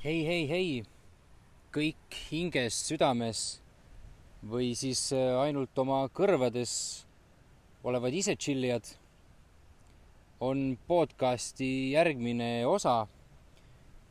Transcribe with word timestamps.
hei, 0.00 0.20
hei, 0.24 0.44
hei, 0.48 0.68
kõik 1.74 2.16
hinges, 2.30 2.78
südames 2.88 3.42
või 4.48 4.72
siis 4.78 5.10
äh, 5.12 5.36
ainult 5.42 5.76
oma 5.82 6.00
kõrvades 6.16 6.72
olevad 7.84 8.16
ise 8.16 8.32
tšillijad, 8.38 8.88
on 10.40 10.78
podcasti 10.88 11.92
järgmine 11.92 12.64
osa 12.64 13.04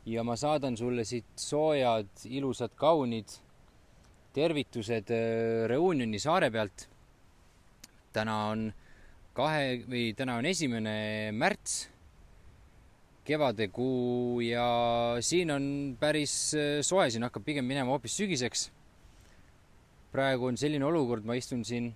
ja 0.06 0.22
ma 0.22 0.36
saadan 0.38 0.78
sulle 0.78 1.02
siit 1.04 1.26
soojad, 1.34 2.08
ilusad, 2.30 2.70
kaunid 2.78 3.34
tervitused 4.38 5.10
äh, 5.10 5.66
Reunioni 5.66 6.22
saare 6.22 6.50
pealt. 6.54 6.86
täna 8.14 8.36
on 8.54 8.72
kahe 9.40 9.80
või 9.88 10.10
täna 10.16 10.36
on 10.40 10.48
esimene 10.50 10.92
märts 11.32 11.86
kevadekuu 13.24 14.40
ja 14.42 14.66
siin 15.24 15.52
on 15.54 15.64
päris 16.00 16.34
äh, 16.56 16.80
soe, 16.84 17.08
siin 17.12 17.24
hakkab 17.26 17.44
pigem 17.46 17.66
minema 17.68 17.92
hoopis 17.94 18.16
sügiseks. 18.20 18.70
praegu 20.10 20.48
on 20.48 20.56
selline 20.58 20.84
olukord, 20.84 21.22
ma 21.24 21.36
istun 21.38 21.62
siin 21.64 21.92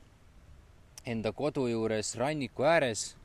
enda 1.04 1.32
kodu 1.34 1.66
juures 1.66 2.14
ranniku 2.20 2.62
ääres 2.68 3.16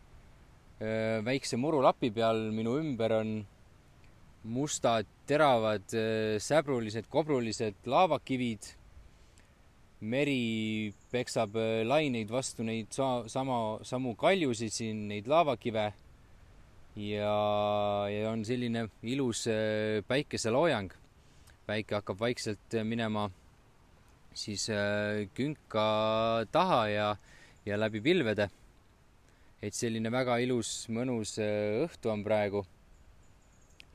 äh, 0.82 1.22
väikse 1.26 1.60
murulapi 1.62 2.10
peal, 2.12 2.49
minu 2.55 2.80
ümber 2.82 3.13
on 3.20 3.36
mustad, 4.44 5.05
teravad, 5.30 5.86
äh, 5.94 6.40
säbrulised, 6.41 7.05
kobrulised 7.10 7.86
laavakivid. 7.86 8.74
Meri 9.99 10.94
peksab 11.12 11.58
laineid 11.84 12.30
vastu 12.31 12.63
neid 12.63 12.94
sa 12.95 13.27
sama, 13.27 13.80
samu 13.84 14.16
kaljusid 14.16 14.71
siin, 14.71 15.07
neid 15.09 15.27
laavakive 15.27 15.90
ja, 16.99 17.35
ja 18.09 18.32
on 18.32 18.43
selline 18.46 18.87
ilus 19.04 19.48
äh, 19.48 20.04
päikeseloojang. 20.07 20.91
päike 21.70 21.96
hakkab 21.96 22.20
vaikselt 22.20 22.76
minema 22.84 23.29
siis 24.34 24.70
äh, 24.70 25.27
künka 25.34 26.46
taha 26.52 26.87
ja, 26.90 27.15
ja 27.65 27.79
läbi 27.79 28.02
pilvede. 28.02 28.49
et 29.62 29.74
selline 29.74 30.12
väga 30.12 30.37
ilus, 30.40 30.87
mõnus 30.90 31.37
äh, 31.40 31.84
õhtu 31.85 32.09
on 32.09 32.24
praegu. 32.24 32.65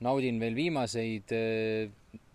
naudin 0.00 0.40
veel 0.40 0.54
viimaseid 0.54 1.32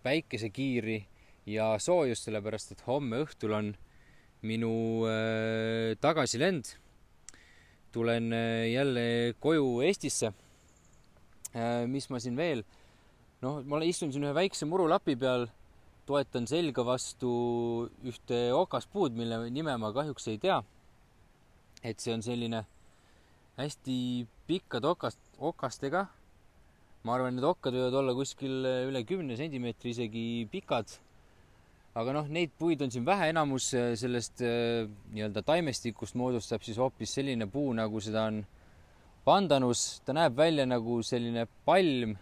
päikesekiiri 0.04 1.06
ja 1.50 1.72
soojust, 1.82 2.28
sellepärast 2.28 2.76
et 2.76 2.84
homme 2.88 3.24
õhtul 3.26 3.56
on 3.58 3.74
minu 4.42 4.74
tagasilend. 6.00 6.76
tulen 7.92 8.30
jälle 8.70 9.34
koju 9.42 9.82
Eestisse 9.82 10.32
Äh, 11.50 11.88
mis 11.90 12.06
ma 12.14 12.20
siin 12.22 12.36
veel, 12.38 12.62
noh, 13.42 13.64
ma 13.66 13.80
istun 13.82 14.12
siin 14.14 14.28
ühe 14.28 14.36
väikse 14.38 14.68
murulapi 14.70 15.16
peal, 15.18 15.48
toetan 16.06 16.46
selga 16.50 16.84
vastu 16.86 17.32
ühte 18.06 18.38
okaspuud, 18.54 19.16
mille 19.18 19.40
nime 19.54 19.74
ma 19.82 19.90
kahjuks 19.96 20.30
ei 20.30 20.38
tea. 20.42 20.62
et 21.82 21.98
see 22.04 22.12
on 22.12 22.22
selline 22.22 22.66
hästi 23.56 24.28
pikkade 24.46 24.88
okast, 24.88 25.20
okastega. 25.40 26.06
ma 27.04 27.16
arvan, 27.16 27.34
need 27.34 27.48
okkad 27.48 27.74
võivad 27.74 27.98
olla 27.98 28.14
kuskil 28.14 28.68
üle 28.92 29.02
kümne 29.08 29.38
sentimeetri 29.40 29.96
isegi 29.96 30.46
pikad. 30.52 31.00
Aga 32.00 32.14
noh, 32.16 32.30
neid 32.32 32.54
puid 32.60 32.82
on 32.86 32.92
siin 32.94 33.06
vähe, 33.08 33.30
enamus 33.34 33.72
sellest 34.00 34.44
äh, 34.46 34.88
nii-öelda 35.14 35.44
taimestikust 35.48 36.18
moodustab 36.20 36.64
siis 36.66 36.80
hoopis 36.80 37.14
selline 37.20 37.50
puu, 37.52 37.74
nagu 37.76 38.02
seda 38.04 38.28
on 38.30 38.42
pandanus, 39.26 40.00
ta 40.06 40.16
näeb 40.16 40.38
välja 40.38 40.66
nagu 40.70 41.02
selline 41.06 41.46
palm. 41.66 42.18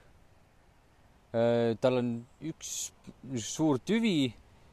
tal 1.83 1.99
on 1.99 2.07
üks, 2.49 2.69
üks 3.35 3.49
suur 3.53 3.77
tüvi 3.85 4.31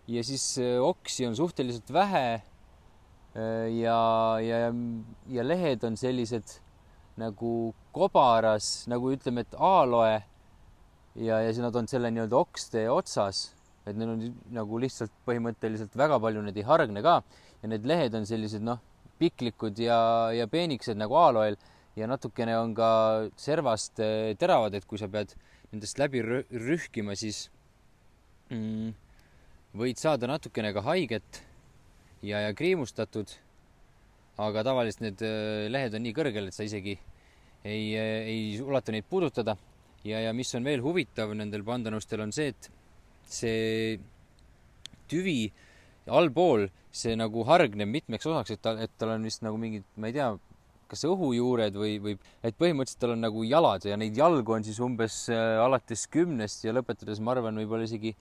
ja 0.09 0.23
siis 0.25 0.45
oksi 0.81 1.27
on 1.27 1.35
suhteliselt 1.37 1.91
vähe. 1.93 2.43
ja, 3.75 3.99
ja, 4.41 4.61
ja 5.29 5.45
lehed 5.45 5.85
on 5.85 5.99
sellised 5.99 6.55
nagu 7.21 7.75
kobaras, 7.95 8.87
nagu 8.91 9.13
ütleme, 9.15 9.45
et 9.45 9.59
aaloe. 9.59 10.23
ja, 11.15 11.41
ja 11.41 11.51
siis 11.53 11.63
nad 11.63 11.77
on 11.79 11.89
selle 11.91 12.11
nii-öelda 12.11 12.39
okste 12.39 12.89
otsas, 12.91 13.49
et 13.85 13.97
neil 13.97 14.15
on 14.15 14.25
nagu 14.57 14.81
lihtsalt 14.81 15.13
põhimõtteliselt 15.29 15.97
väga 15.99 16.19
palju 16.23 16.43
neid 16.45 16.57
ei 16.57 16.67
hargne 16.67 17.03
ka 17.05 17.19
ja 17.63 17.71
need 17.71 17.87
lehed 17.89 18.17
on 18.17 18.27
sellised 18.29 18.65
noh, 18.65 18.81
piklikud 19.21 19.79
ja, 19.79 19.99
ja 20.35 20.49
peenikesed 20.51 20.99
nagu 20.99 21.17
aaloel 21.21 21.59
ja 21.97 22.09
natukene 22.11 22.57
on 22.59 22.75
ka 22.77 22.91
servast 23.39 24.01
eh, 24.03 24.35
teravad, 24.39 24.75
et 24.75 24.87
kui 24.89 24.99
sa 24.99 25.09
pead 25.11 25.35
nendest 25.73 25.99
läbi 25.99 26.23
rühkima, 26.25 27.17
siis 27.19 27.49
mm, 28.51 28.93
võid 29.79 30.01
saada 30.01 30.29
natukene 30.31 30.73
ka 30.75 30.85
haiget 30.87 31.43
ja, 32.23 32.41
ja 32.47 32.55
kriimustatud. 32.55 33.41
aga 34.35 34.65
tavaliselt 34.67 35.03
need 35.05 35.21
eh, 35.23 35.67
lehed 35.71 35.95
on 35.95 36.03
nii 36.03 36.15
kõrgel, 36.17 36.49
et 36.49 36.57
sa 36.57 36.67
isegi 36.67 36.97
ei, 37.65 37.95
eh, 37.95 38.27
ei 38.27 38.61
ulata 38.61 38.93
neid 38.93 39.07
puudutada. 39.11 39.57
ja, 40.05 40.21
ja 40.21 40.33
mis 40.33 40.55
on 40.55 40.65
veel 40.65 40.83
huvitav 40.83 41.35
nendel 41.35 41.63
pandanustel 41.65 42.21
on 42.21 42.33
see, 42.33 42.49
et 42.49 42.71
see 43.31 43.99
tüvi 45.11 45.53
allpool, 46.11 46.69
see 46.95 47.15
nagu 47.19 47.45
hargneb 47.49 47.91
mitmeks 47.91 48.27
osaks, 48.29 48.55
et 48.55 48.63
tal, 48.65 48.81
et 48.85 48.93
tal 48.99 49.15
on 49.17 49.25
vist 49.27 49.45
nagu 49.45 49.59
mingid, 49.61 49.87
ma 49.97 50.11
ei 50.11 50.17
tea, 50.17 50.33
kas 50.91 51.05
õhujuured 51.09 51.77
või, 51.79 51.97
või 52.03 52.15
et 52.45 52.57
põhimõtteliselt 52.59 53.03
tal 53.03 53.15
on 53.17 53.25
nagu 53.25 53.45
jalad 53.47 53.87
ja 53.89 53.97
neid 54.01 54.17
jalgu 54.19 54.57
on 54.57 54.67
siis 54.67 54.79
umbes 54.85 55.25
äh, 55.33 55.57
alates 55.63 56.07
kümnest 56.13 56.67
ja 56.67 56.75
lõpetades, 56.77 57.23
ma 57.25 57.35
arvan, 57.35 57.59
võib-olla 57.63 57.89
isegi 57.89 58.15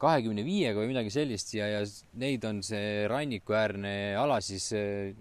kahekümne 0.00 0.44
viiega 0.46 0.80
või 0.80 0.90
midagi 0.92 1.12
sellist 1.14 1.54
ja, 1.56 1.68
ja 1.70 1.82
neid 2.20 2.44
on 2.48 2.62
see 2.66 3.04
rannikuäärne 3.10 4.14
ala 4.20 4.40
siis 4.44 4.70
äh, 4.76 5.12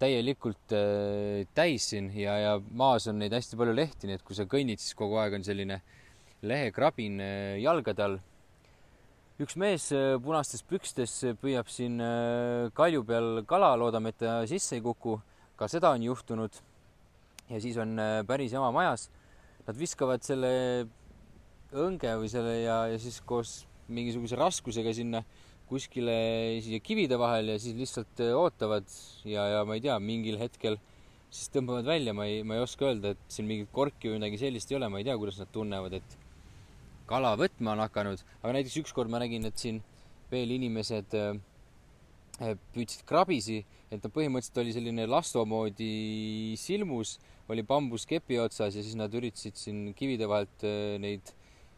täielikult 0.00 0.76
äh, 0.76 1.44
täis 1.56 1.90
siin 1.92 2.12
ja, 2.16 2.36
ja 2.42 2.54
maas 2.78 3.08
on 3.10 3.20
neid 3.22 3.34
hästi 3.36 3.58
palju 3.58 3.76
lehti, 3.76 4.08
nii 4.08 4.20
et 4.20 4.26
kui 4.26 4.38
sa 4.38 4.48
kõnnid, 4.50 4.82
siis 4.82 4.96
kogu 4.98 5.18
aeg 5.22 5.38
on 5.38 5.46
selline 5.46 5.80
lehekrabin 6.46 7.20
jalgade 7.62 8.04
all. 8.04 8.18
Üks 9.42 9.56
mees 9.60 9.90
punastes 10.24 10.62
pükstes 10.64 11.12
püüab 11.42 11.68
siin 11.68 12.00
kalju 12.76 13.02
peal 13.04 13.42
kala, 13.48 13.74
loodame, 13.76 14.14
et 14.14 14.20
ta 14.22 14.38
sisse 14.48 14.78
ei 14.78 14.84
kuku 14.84 15.18
ka 15.56 15.68
seda 15.72 15.92
on 15.96 16.04
juhtunud. 16.04 16.52
ja 17.48 17.60
siis 17.62 17.76
on 17.78 17.98
äh, 17.98 18.20
päris 18.26 18.52
jama 18.52 18.72
majas. 18.74 19.08
Nad 19.66 19.78
viskavad 19.78 20.22
selle 20.26 20.50
õnge 21.74 22.12
või 22.20 22.30
selle 22.30 22.60
ja, 22.60 22.78
ja 22.90 22.98
siis 22.98 23.20
koos 23.26 23.64
mingisuguse 23.88 24.38
raskusega 24.38 24.92
sinna 24.94 25.22
kuskile 25.70 26.16
siia 26.62 26.82
kivide 26.82 27.18
vahel 27.18 27.54
ja 27.54 27.58
siis 27.62 27.76
lihtsalt 27.78 28.22
äh, 28.22 28.34
ootavad 28.34 28.86
ja, 29.24 29.46
ja 29.54 29.64
ma 29.66 29.78
ei 29.78 29.84
tea, 29.86 29.96
mingil 30.02 30.38
hetkel 30.42 30.78
siis 31.30 31.50
tõmbavad 31.54 31.86
välja, 31.86 32.14
ma 32.14 32.26
ei, 32.28 32.42
ma 32.46 32.58
ei 32.58 32.66
oska 32.66 32.90
öelda, 32.90 33.14
et 33.14 33.32
siin 33.32 33.48
mingit 33.48 33.72
korki 33.74 34.10
või 34.10 34.20
midagi 34.20 34.42
sellist 34.44 34.70
ei 34.70 34.78
ole, 34.78 34.90
ma 34.90 35.00
ei 35.00 35.08
tea, 35.08 35.16
kuidas 35.18 35.40
nad 35.42 35.50
tunnevad, 35.54 35.96
et 35.98 36.18
kala 37.06 37.34
võtma 37.40 37.76
on 37.76 37.84
hakanud, 37.86 38.22
aga 38.42 38.56
näiteks 38.58 38.80
ükskord 38.82 39.12
ma 39.12 39.22
nägin, 39.22 39.46
et 39.48 39.58
siin 39.58 39.82
veel 40.30 40.50
inimesed 40.56 41.14
äh, 41.14 41.36
Äh, 42.36 42.52
püüdsid 42.74 43.06
krabisi, 43.08 43.62
et 43.88 44.02
ta 44.04 44.10
põhimõtteliselt 44.12 44.58
oli 44.60 44.72
selline 44.74 45.06
lasto 45.08 45.40
moodi 45.48 46.52
silmus, 46.60 47.14
oli 47.48 47.62
bambuskepi 47.64 48.36
otsas 48.42 48.76
ja 48.76 48.82
siis 48.84 48.96
nad 48.98 49.14
üritasid 49.16 49.56
siin 49.56 49.94
kivide 49.96 50.28
vahelt 50.28 50.66
äh, 50.68 50.98
neid 51.00 51.32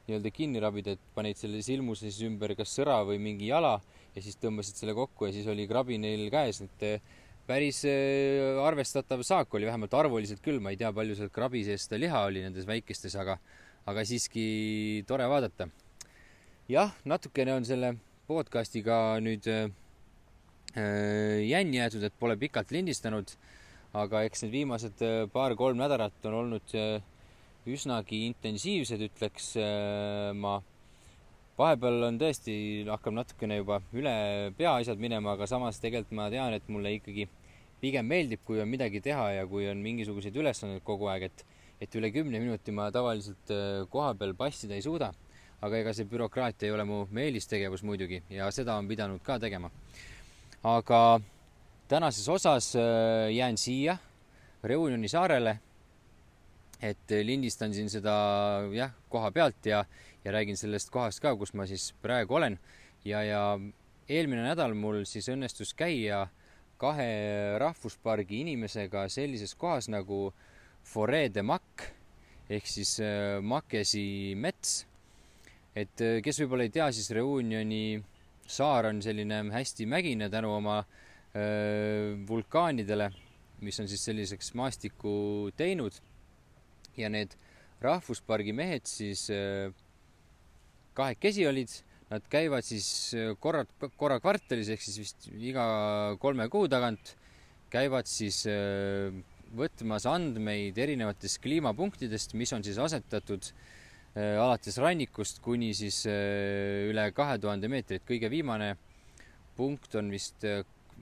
nii-öelda 0.08 0.32
kinni 0.34 0.58
rabida, 0.64 0.96
et 0.96 1.12
panid 1.14 1.38
selle 1.38 1.60
silmuse 1.62 2.08
siis 2.08 2.26
ümber 2.26 2.56
kas 2.58 2.74
sõra 2.74 2.96
või 3.06 3.20
mingi 3.22 3.52
jala 3.52 3.76
ja 4.16 4.24
siis 4.24 4.40
tõmbasid 4.42 4.82
selle 4.82 4.96
kokku 4.98 5.28
ja 5.28 5.36
siis 5.36 5.46
oli 5.52 5.68
krabi 5.70 6.00
neil 6.02 6.26
käes, 6.32 6.58
et 6.64 7.06
päris 7.46 7.84
arvestatav 8.64 9.22
saak 9.28 9.54
oli, 9.54 9.69
vähemalt 9.69 9.94
arvuliselt 9.94 10.42
küll, 10.42 10.58
ma 10.64 10.74
ei 10.74 10.81
tea, 10.81 10.90
palju 10.96 11.14
seal 11.20 11.31
krabi 11.31 11.62
sees 11.69 11.86
seda 11.86 12.02
liha 12.02 12.24
oli 12.32 12.42
nendes 12.48 12.66
väikestes, 12.66 13.14
aga, 13.20 13.38
aga 13.88 14.05
siiski 14.05 14.46
tore 15.08 15.26
vaadata. 15.31 15.69
jah, 16.69 16.94
natukene 17.05 17.56
on 17.56 17.64
selle 17.64 17.94
podcast'iga 18.29 19.19
nüüd 19.25 19.49
Äh, 20.76 21.49
jänni 21.49 21.79
jäetud, 21.79 22.02
et 22.05 22.17
pole 22.20 22.37
pikalt 22.37 22.70
lindistanud. 22.75 23.37
aga 23.96 24.20
eks 24.29 24.43
need 24.44 24.52
viimased 24.52 25.00
äh, 25.00 25.23
paar-kolm 25.32 25.79
nädalat 25.81 26.26
on 26.29 26.35
olnud 26.43 26.75
äh, 26.76 27.00
üsnagi 27.67 28.26
intensiivsed, 28.26 29.00
ütleks 29.06 29.55
ma. 30.37 30.58
vahepeal 31.58 32.05
on 32.11 32.19
tõesti, 32.20 32.55
hakkab 32.87 33.17
natukene 33.17 33.56
juba 33.58 33.81
üle 33.96 34.12
pea 34.58 34.76
asjad 34.76 35.00
minema, 35.00 35.32
aga 35.32 35.49
samas 35.49 35.81
tegelikult 35.81 36.14
ma 36.20 36.29
tean, 36.31 36.52
et 36.55 36.69
mulle 36.69 36.93
ikkagi 36.99 37.26
pigem 37.81 38.06
meeldib, 38.06 38.44
kui 38.44 38.61
on 38.61 38.69
midagi 38.69 39.00
teha 39.00 39.25
ja 39.41 39.46
kui 39.49 39.67
on 39.73 39.81
mingisuguseid 39.82 40.37
ülesandeid 40.37 40.84
kogu 40.87 41.08
aeg, 41.11 41.31
et, 41.32 41.44
et 41.80 41.94
üle 41.94 42.10
kümne 42.10 42.40
minuti 42.42 42.72
ma 42.75 42.90
tavaliselt 42.90 43.52
koha 43.90 44.14
peal 44.14 44.34
passida 44.34 44.75
ei 44.75 44.82
suuda. 44.82 45.12
aga 45.60 45.78
ega 45.78 45.92
see 45.92 46.04
bürokraatia 46.06 46.69
ei 46.69 46.72
ole 46.72 46.84
mu 46.84 47.00
eelistegevus 47.19 47.82
muidugi 47.82 48.22
ja 48.30 48.50
seda 48.54 48.76
on 48.78 48.88
pidanud 48.88 49.22
ka 49.22 49.38
tegema 49.42 49.70
aga 50.62 51.20
tänases 51.88 52.28
osas 52.28 52.76
äh, 52.76 53.30
jään 53.32 53.58
siia 53.58 53.96
Reunioni 54.62 55.08
saarele. 55.08 55.58
et 56.82 57.10
lindistan 57.22 57.72
siin 57.75 57.88
seda 57.90 58.12
jah, 58.70 58.92
koha 59.10 59.32
pealt 59.34 59.66
ja, 59.66 59.84
ja 60.24 60.32
räägin 60.32 60.56
sellest 60.56 60.90
kohast 60.94 61.19
ka, 61.20 61.32
kus 61.36 61.50
ma 61.54 61.66
siis 61.66 61.94
praegu 62.02 62.34
olen 62.34 62.58
ja, 63.04 63.22
ja 63.22 63.58
eelmine 64.08 64.44
nädal 64.44 64.74
mul 64.78 65.02
siis 65.04 65.26
õnnestus 65.28 65.74
käia 65.74 66.28
kahe 66.78 67.08
rahvuspargi 67.58 68.44
inimesega 68.44 69.08
sellises 69.10 69.56
kohas 69.58 69.88
nagu 69.90 70.32
Forêt 70.88 71.29
de 71.35 71.43
Mac 71.44 71.88
ehk 72.49 72.69
siis 72.69 72.94
äh, 73.05 73.38
Makesi 73.44 74.35
mets. 74.40 74.87
et 75.76 76.00
äh, 76.00 76.20
kes 76.25 76.40
võib-olla 76.40 76.64
ei 76.64 76.73
tea, 76.73 76.88
siis 76.96 77.11
Reunioni 77.12 78.00
saar 78.49 78.88
on 78.88 79.02
selline 79.05 79.43
hästi 79.52 79.87
mägine 79.87 80.31
tänu 80.32 80.55
oma 80.56 80.79
äh, 80.81 82.17
vulkaanidele 82.29 83.11
mis 83.61 83.81
on 83.82 83.88
siis 83.90 84.05
selliseks 84.06 84.55
maastikku 84.55 85.50
teinud. 85.58 85.93
ja 86.96 87.11
need 87.12 87.34
rahvuspargi 87.82 88.52
mehed 88.56 88.88
siis 88.91 89.29
kahekesi 90.99 91.44
olid, 91.46 91.70
nad 92.11 92.25
käivad 92.31 92.67
siis 92.67 92.88
korra, 93.38 93.62
korra 93.96 94.19
kvartalis 94.19 94.73
ehk 94.75 94.82
siis 94.82 94.99
vist 94.99 95.29
iga 95.37 95.67
kolme 96.19 96.49
kuu 96.50 96.67
tagant 96.70 97.12
käivad 97.70 98.08
siis 98.11 98.41
võtmas 99.56 100.06
andmeid 100.08 100.78
erinevatest 100.78 101.40
kliimapunktidest, 101.44 102.34
mis 102.34 102.52
on 102.52 102.64
siis 102.64 102.78
asetatud 102.78 103.52
alates 104.18 104.76
rannikust 104.80 105.38
kuni 105.44 105.70
siis 105.76 106.00
üle 106.08 107.04
kahe 107.14 107.36
tuhande 107.38 107.68
meetrit. 107.70 108.02
kõige 108.08 108.30
viimane 108.32 108.72
punkt 109.56 109.94
on 110.00 110.10
vist 110.10 110.44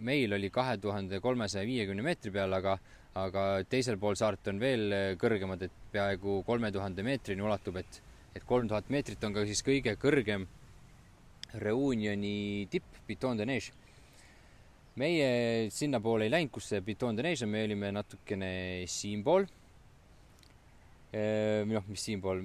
meil 0.01 0.33
oli 0.33 0.51
kahe 0.51 0.77
tuhande 0.79 1.21
kolmesaja 1.21 1.67
viiekümne 1.67 2.05
meetri 2.05 2.33
peal, 2.33 2.53
aga, 2.53 2.77
aga 3.17 3.47
teisel 3.69 3.99
pool 3.99 4.17
saart 4.19 4.51
on 4.53 4.61
veel 4.61 5.17
kõrgemad, 5.21 5.63
et 5.63 5.73
peaaegu 5.93 6.43
kolme 6.47 6.71
tuhande 6.73 7.05
meetrini 7.07 7.43
ulatub, 7.43 7.79
et, 7.81 8.01
et 8.35 8.45
kolm 8.45 8.69
tuhat 8.69 8.91
meetrit 8.93 9.25
on 9.25 9.37
ka 9.37 9.47
siis 9.49 9.65
kõige 9.67 9.97
kõrgem 10.01 10.47
Reunioni 11.57 12.67
tipp, 12.69 12.99
Piton 13.07 13.39
de 13.39 13.47
Neige. 13.49 13.73
Meie 14.97 15.69
sinnapoole 15.75 16.27
ei 16.27 16.33
läinud, 16.33 16.53
kus 16.55 16.71
see 16.73 16.83
Piton 16.85 17.17
de 17.17 17.27
Neige 17.27 17.45
on, 17.45 17.53
me 17.53 17.65
olime 17.67 17.93
natukene 17.93 18.51
siinpool. 18.91 19.47
noh, 21.71 21.85
mis 21.89 22.03
siinpool 22.03 22.43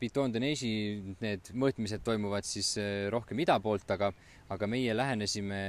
Piton 0.00 0.32
de 0.32 0.40
Neige'i 0.40 1.16
need 1.20 1.50
mõõtmised 1.52 2.00
toimuvad 2.06 2.46
siis 2.48 2.76
rohkem 3.12 3.42
ida 3.44 3.58
poolt, 3.60 3.90
aga 3.92 4.12
aga 4.50 4.66
meie 4.70 4.94
lähenesime 4.96 5.60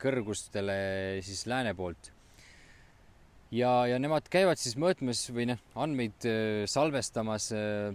kõrgustele 0.00 0.76
siis 1.24 1.46
lääne 1.48 1.72
poolt. 1.76 2.12
ja, 3.50 3.86
ja 3.88 3.98
nemad 4.02 4.26
käivad 4.28 4.60
siis 4.60 4.76
mõõtmas 4.76 5.22
või 5.32 5.46
noh, 5.52 5.60
andmeid 5.74 6.26
äh, 6.28 6.64
salvestamas 6.68 7.52
äh, 7.56 7.94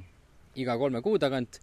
iga 0.56 0.78
kolme 0.80 1.02
kuu 1.06 1.20
tagant. 1.20 1.60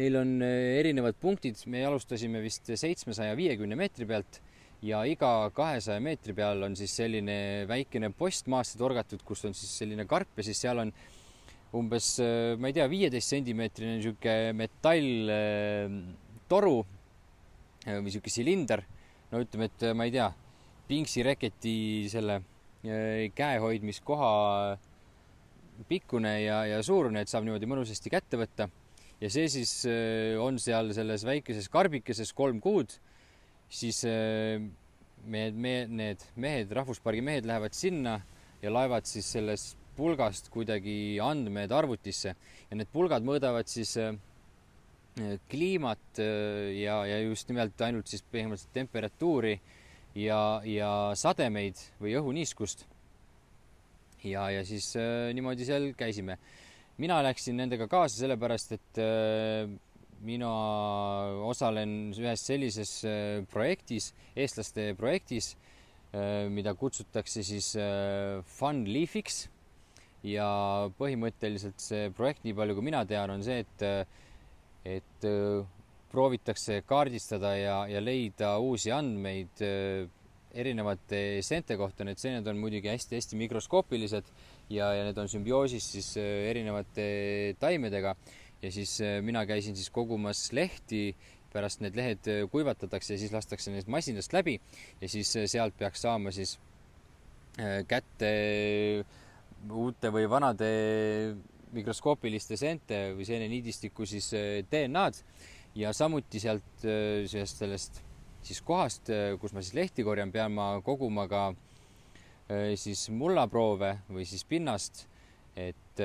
Neil 0.00 0.16
on 0.16 0.42
äh, 0.42 0.78
erinevad 0.80 1.14
punktid, 1.20 1.56
me 1.68 1.84
alustasime 1.84 2.40
vist 2.44 2.70
seitsmesaja 2.72 3.36
viiekümne 3.38 3.76
meetri 3.78 4.06
pealt 4.08 4.40
ja 4.84 5.02
iga 5.04 5.50
kahesaja 5.52 6.00
meetri 6.00 6.32
peal 6.36 6.62
on 6.64 6.76
siis 6.78 6.94
selline 7.02 7.66
väikene 7.68 8.10
post 8.16 8.46
maasse 8.48 8.78
torgatud, 8.80 9.22
kus 9.28 9.44
on 9.44 9.54
siis 9.56 9.78
selline 9.82 10.06
karp 10.08 10.38
ja 10.40 10.44
siis 10.46 10.62
seal 10.64 10.78
on 10.86 10.94
umbes, 11.76 12.14
ma 12.58 12.70
ei 12.70 12.74
tea, 12.74 12.86
viieteist 12.90 13.28
sentimeetrine 13.36 13.98
niisugune 13.98 14.52
metalltoru 14.58 16.78
Äh, 17.88 17.96
või 18.04 18.12
sihuke 18.12 18.32
silinder, 18.32 18.82
no 19.30 19.40
ütleme, 19.40 19.70
et 19.70 19.84
ma 19.96 20.04
ei 20.04 20.12
tea, 20.12 20.26
pingsi 20.88 21.24
reketi 21.24 22.08
selle 22.12 22.40
käehoidmiskoha 23.36 24.28
pikkune 25.88 26.32
ja, 26.42 26.58
ja 26.68 26.82
suurune, 26.84 27.22
et 27.22 27.32
saab 27.32 27.46
niimoodi 27.46 27.68
mõnusasti 27.68 28.12
kätte 28.12 28.40
võtta. 28.40 28.68
Ja 29.20 29.28
see 29.32 29.48
siis 29.52 29.72
on 30.40 30.58
seal 30.62 30.94
selles 30.96 31.26
väikeses 31.28 31.68
karbikeses 31.68 32.32
kolm 32.32 32.60
kuud, 32.64 32.94
siis 33.68 34.04
me, 34.04 35.50
me, 35.52 35.74
need 35.86 36.24
mehed, 36.40 36.72
rahvuspargi 36.72 37.22
mehed 37.24 37.48
lähevad 37.48 37.76
sinna 37.76 38.20
ja 38.62 38.72
laevad 38.72 39.08
siis 39.08 39.28
sellest 39.36 39.76
pulgast 39.96 40.48
kuidagi 40.52 41.18
andmed 41.22 41.72
arvutisse 41.74 42.32
ja 42.32 42.78
need 42.78 42.90
pulgad 42.92 43.24
mõõdavad 43.26 43.68
siis 43.70 43.96
äh, 44.00 44.14
kliimat 45.50 46.22
äh, 46.22 46.70
ja, 46.80 47.02
ja 47.08 47.20
just 47.24 47.50
nimelt 47.50 47.80
ainult 47.84 48.08
siis 48.10 48.24
põhimõtteliselt 48.24 48.74
temperatuuri 48.76 49.56
ja, 50.16 50.40
ja 50.64 50.90
sademeid 51.18 51.80
või 52.00 52.16
õhuniiskust. 52.20 52.86
ja, 54.24 54.48
ja 54.54 54.64
siis 54.64 54.94
äh, 55.00 55.30
niimoodi 55.36 55.68
seal 55.68 55.92
käisime. 55.98 56.38
Mina 57.00 57.20
läksin 57.24 57.58
nendega 57.60 57.88
kaasa 57.90 58.22
sellepärast, 58.22 58.74
et 58.76 59.00
äh, 59.00 59.70
mina 60.26 60.50
osalen 61.48 62.12
ühes 62.12 62.44
sellises 62.44 62.98
äh, 63.08 63.40
projektis, 63.50 64.10
eestlaste 64.36 64.90
projektis 64.98 65.54
äh,, 66.12 66.48
mida 66.52 66.74
kutsutakse 66.76 67.44
siis 67.46 67.72
Fun 68.58 68.84
Leafiks. 68.88 69.46
Ja 70.20 70.90
põhimõtteliselt 70.98 71.80
see 71.80 72.10
projekt, 72.12 72.42
nii 72.44 72.52
palju 72.52 72.74
kui 72.76 72.84
mina 72.90 72.98
tean, 73.08 73.30
on 73.32 73.40
see, 73.40 73.62
et 73.64 73.84
et 74.84 75.24
proovitakse 76.12 76.82
kaardistada 76.88 77.54
ja, 77.56 77.76
ja 77.88 78.02
leida 78.04 78.50
uusi 78.60 78.92
andmeid 78.92 79.62
erinevate 80.52 81.40
seente 81.46 81.76
kohta, 81.80 82.04
need 82.04 82.20
seened 82.20 82.48
on 82.52 82.60
muidugi 82.60 82.90
hästi-hästi 82.90 83.38
mikroskoopilised 83.40 84.28
ja, 84.70 84.92
ja 84.94 85.04
need 85.08 85.18
on 85.18 85.28
sümbioosis 85.30 85.90
siis 85.96 86.14
äh, 86.20 86.48
erinevate 86.50 87.06
taimedega. 87.60 88.14
Ja 88.60 88.68
siis 88.68 88.98
mina 89.24 89.46
käisin 89.48 89.72
siis 89.72 89.88
kogumas 89.88 90.50
lehti, 90.52 91.14
pärast 91.48 91.80
need 91.80 91.94
lehed 91.96 92.26
kuivatatakse 92.52 93.14
ja 93.14 93.20
siis 93.22 93.32
lastakse 93.32 93.72
neist 93.72 93.88
masinast 93.88 94.34
läbi. 94.36 94.58
Ja 95.00 95.08
siis 95.08 95.32
sealt 95.48 95.78
peaks 95.80 96.04
saama 96.04 96.28
siis 96.34 96.58
kätte 97.88 98.28
uute 99.72 100.12
või 100.12 100.28
vanade 100.28 100.68
mikroskoopiliste 101.74 102.58
seente 102.58 103.00
või 103.16 103.26
seeneniidistiku 103.28 104.06
siis 104.08 104.30
äh, 104.34 104.60
DNA-d 104.70 105.20
ja 105.78 105.92
samuti 105.96 106.40
sealt 106.42 106.84
äh, 106.84 107.26
sellest, 107.30 107.62
sellest 107.62 108.00
siis 108.46 108.62
kohast, 108.66 109.10
äh, 109.12 109.34
kus 109.40 109.54
ma 109.54 109.62
siis 109.62 109.76
lehti 109.78 110.04
korjan, 110.06 110.32
pean 110.34 110.54
ma 110.56 110.72
koguma 110.84 111.28
ka 111.30 111.50
siis 112.74 113.04
mullaproove 113.14 113.92
või 114.10 114.24
siis 114.26 114.42
pinnast, 114.48 115.04
et 115.54 116.00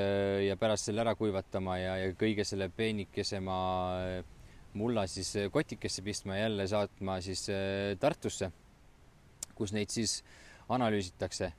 ja 0.45 0.57
pärast 0.59 0.89
selle 0.89 1.01
ära 1.01 1.15
kuivatama 1.17 1.77
ja, 1.79 1.95
ja 2.03 2.13
kõige 2.19 2.45
selle 2.45 2.67
peenikesema 2.69 3.55
mulla 4.77 5.05
siis 5.09 5.31
kotikesse 5.53 6.03
pistma 6.05 6.35
ja 6.37 6.45
jälle 6.45 6.67
saatma 6.69 7.19
siis 7.25 7.47
Tartusse, 8.01 8.51
kus 9.57 9.73
neid 9.73 9.93
siis 9.93 10.19
analüüsitakse. 10.69 11.53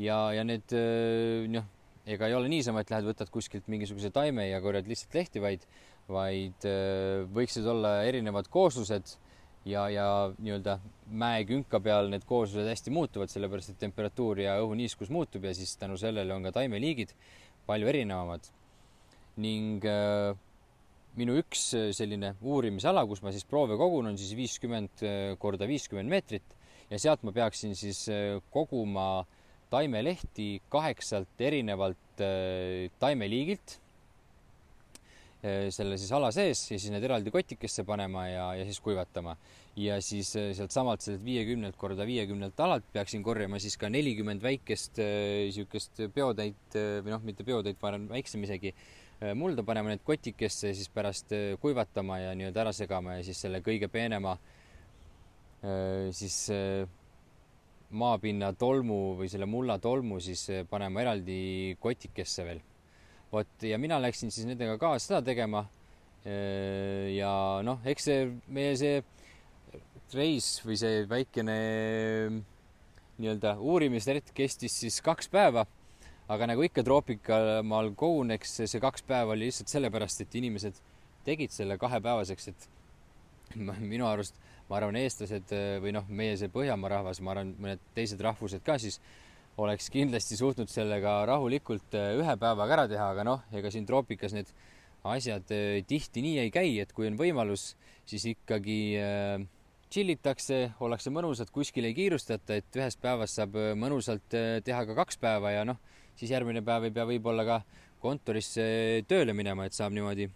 ja, 0.00 0.18
ja 0.32 0.44
need 0.44 0.72
noh, 1.52 1.68
ega 2.06 2.28
ei 2.30 2.36
ole 2.38 2.50
niisama, 2.50 2.82
et 2.82 2.92
lähed, 2.92 3.06
võtad 3.08 3.30
kuskilt 3.34 3.66
mingisuguse 3.70 4.12
taime 4.14 4.46
ja 4.46 4.60
korjad 4.62 4.86
lihtsalt 4.88 5.16
lehti, 5.18 5.42
vaid, 5.42 5.66
vaid 6.08 6.66
äh, 6.68 7.24
võiksid 7.34 7.66
olla 7.66 7.98
erinevad 8.06 8.48
kooslused 8.52 9.16
ja, 9.66 9.86
ja 9.90 10.06
nii-öelda 10.38 10.78
mäekünka 11.10 11.80
peal 11.82 12.10
need 12.12 12.26
kooslused 12.28 12.68
hästi 12.70 12.92
muutuvad, 12.94 13.30
sellepärast 13.32 13.74
et 13.74 13.80
temperatuur 13.82 14.40
ja 14.44 14.56
õhuniiskus 14.62 15.10
muutub 15.12 15.46
ja 15.46 15.54
siis 15.56 15.74
tänu 15.80 15.98
sellele 16.00 16.34
on 16.34 16.46
ka 16.46 16.54
taimeliigid 16.60 17.14
palju 17.66 17.90
erinevamad. 17.92 18.52
ning 19.36 19.84
äh, 19.84 20.32
minu 21.16 21.34
üks 21.36 21.68
selline 21.92 22.36
uurimisala, 22.40 23.02
kus 23.04 23.20
ma 23.20 23.32
siis 23.34 23.44
proove 23.44 23.76
kogun, 23.76 24.06
on 24.08 24.16
siis 24.16 24.32
viiskümmend 24.36 25.02
äh, 25.04 25.34
korda 25.38 25.68
viiskümmend 25.68 26.08
meetrit 26.08 26.56
ja 26.90 26.98
sealt 26.98 27.22
ma 27.26 27.34
peaksin 27.36 27.76
siis 27.76 28.06
äh, 28.08 28.38
koguma 28.54 29.08
äh, 29.20 29.34
taimelehti 29.70 30.62
kaheksalt 30.68 31.40
erinevalt 31.40 32.20
äh, 32.20 32.90
taimeliigilt 32.98 33.70
äh, 33.70 33.85
selle 35.74 35.98
siis 36.00 36.10
ala 36.16 36.30
sees 36.34 36.62
ja 36.70 36.78
siis 36.78 36.90
need 36.92 37.04
eraldi 37.06 37.32
kotikesse 37.34 37.84
panema 37.86 38.26
ja, 38.28 38.46
ja 38.58 38.64
siis 38.68 38.80
kuivatama. 38.84 39.36
ja 39.76 40.00
siis 40.00 40.32
äh, 40.40 40.50
sealtsamalt 40.56 41.04
sellelt 41.04 41.24
viiekümnelt 41.24 41.76
korda 41.76 42.06
viiekümnelt 42.08 42.60
alalt 42.60 42.84
peaksin 42.92 43.22
korjama 43.22 43.60
siis 43.62 43.76
ka 43.76 43.90
nelikümmend 43.92 44.42
väikest 44.42 45.00
niisugust 45.00 46.04
peotäit 46.14 46.76
või 46.76 47.14
noh, 47.14 47.24
mitte 47.24 47.44
peotäit, 47.44 47.80
arvan, 47.82 48.08
väiksem 48.08 48.44
isegi, 48.48 48.74
mulda 49.36 49.64
panema 49.64 49.92
need 49.92 50.04
kotikesse 50.04 50.72
ja 50.72 50.76
siis 50.76 50.92
pärast 50.92 51.32
kuivatama 51.60 52.20
ja 52.20 52.36
nii-öelda 52.36 52.66
ära 52.66 52.76
segama 52.76 53.18
ja 53.18 53.24
siis 53.24 53.40
selle 53.46 53.62
kõige 53.64 53.88
peenema 53.92 54.36
siis 56.12 56.44
maapinna 57.90 58.52
tolmu 58.58 59.16
või 59.18 59.28
selle 59.30 59.46
mulla 59.46 59.78
tolmu 59.78 60.18
siis 60.20 60.48
eh, 60.50 60.64
panema 60.68 61.02
eraldi 61.04 61.76
kotikesse 61.80 62.46
veel. 62.46 62.62
Vot 63.36 63.66
ja 63.68 63.78
mina 63.80 64.00
läksin 64.02 64.32
siis 64.32 64.48
nendega 64.48 64.78
ka 64.80 64.96
seda 65.02 65.22
tegema. 65.24 65.66
Ja 66.26 67.32
noh, 67.62 67.84
eks 67.86 68.08
see 68.08 68.22
meie 68.50 68.74
see 68.80 68.98
reis 70.16 70.56
või 70.64 70.78
see 70.80 71.04
väikene 71.10 71.56
nii-öelda 73.16 73.56
uurimisretk 73.62 74.32
kestis 74.36 74.74
siis 74.82 75.00
kaks 75.04 75.30
päeva. 75.32 75.66
aga 76.28 76.46
nagu 76.50 76.62
ikka 76.66 76.82
troopikamaal 76.82 77.92
Goon, 77.94 78.32
eks 78.34 78.56
see 78.66 78.80
kaks 78.82 79.04
päeva 79.06 79.36
oli 79.36 79.46
lihtsalt 79.46 79.70
sellepärast, 79.70 80.24
et 80.24 80.34
inimesed 80.34 80.80
tegid 81.24 81.52
selle 81.54 81.76
kahepäevaseks, 81.78 82.48
et 82.48 82.66
minu 83.92 84.08
arust, 84.08 84.34
ma 84.66 84.80
arvan, 84.80 84.98
eestlased 84.98 85.54
või 85.82 85.94
noh, 85.94 86.08
meie 86.08 86.34
see 86.38 86.50
Põhjamaa 86.50 86.96
rahvas, 86.96 87.22
ma 87.22 87.30
arvan, 87.36 87.54
mõned 87.62 87.84
teised 87.94 88.20
rahvused 88.26 88.64
ka 88.66 88.74
siis 88.82 88.98
oleks 89.62 89.90
kindlasti 89.92 90.36
suutnud 90.36 90.68
sellega 90.68 91.18
rahulikult 91.28 91.94
ühe 91.96 92.38
päevaga 92.40 92.76
ära 92.76 92.88
teha, 92.90 93.10
aga 93.14 93.24
noh, 93.24 93.44
ega 93.56 93.70
siin 93.72 93.86
troopikas 93.88 94.36
need 94.36 94.50
asjad 95.06 95.52
tihti 95.88 96.22
nii 96.24 96.38
ei 96.44 96.50
käi, 96.52 96.78
et 96.82 96.92
kui 96.92 97.06
on 97.08 97.16
võimalus, 97.18 97.74
siis 98.06 98.26
ikkagi 98.32 98.78
äh, 99.00 99.44
tšillitakse, 99.90 100.58
ollakse 100.82 101.12
mõnusad, 101.14 101.50
kuskil 101.54 101.86
ei 101.88 101.94
kiirustata, 101.96 102.58
et 102.58 102.78
ühest 102.78 103.00
päevast 103.02 103.38
saab 103.38 103.56
äh, 103.60 103.72
mõnusalt 103.78 104.34
äh, 104.36 104.58
teha 104.66 104.84
ka 104.88 104.96
kaks 104.98 105.20
päeva 105.22 105.52
ja 105.54 105.66
noh, 105.68 105.78
siis 106.18 106.32
järgmine 106.34 106.62
päev 106.66 106.88
ei 106.88 106.94
pea 106.94 107.06
võib-olla 107.08 107.46
ka 107.46 107.60
kontorisse 108.02 108.64
tööle 109.08 109.34
minema, 109.36 109.66
et 109.66 109.76
saab 109.76 109.94
niimoodi 109.94 110.28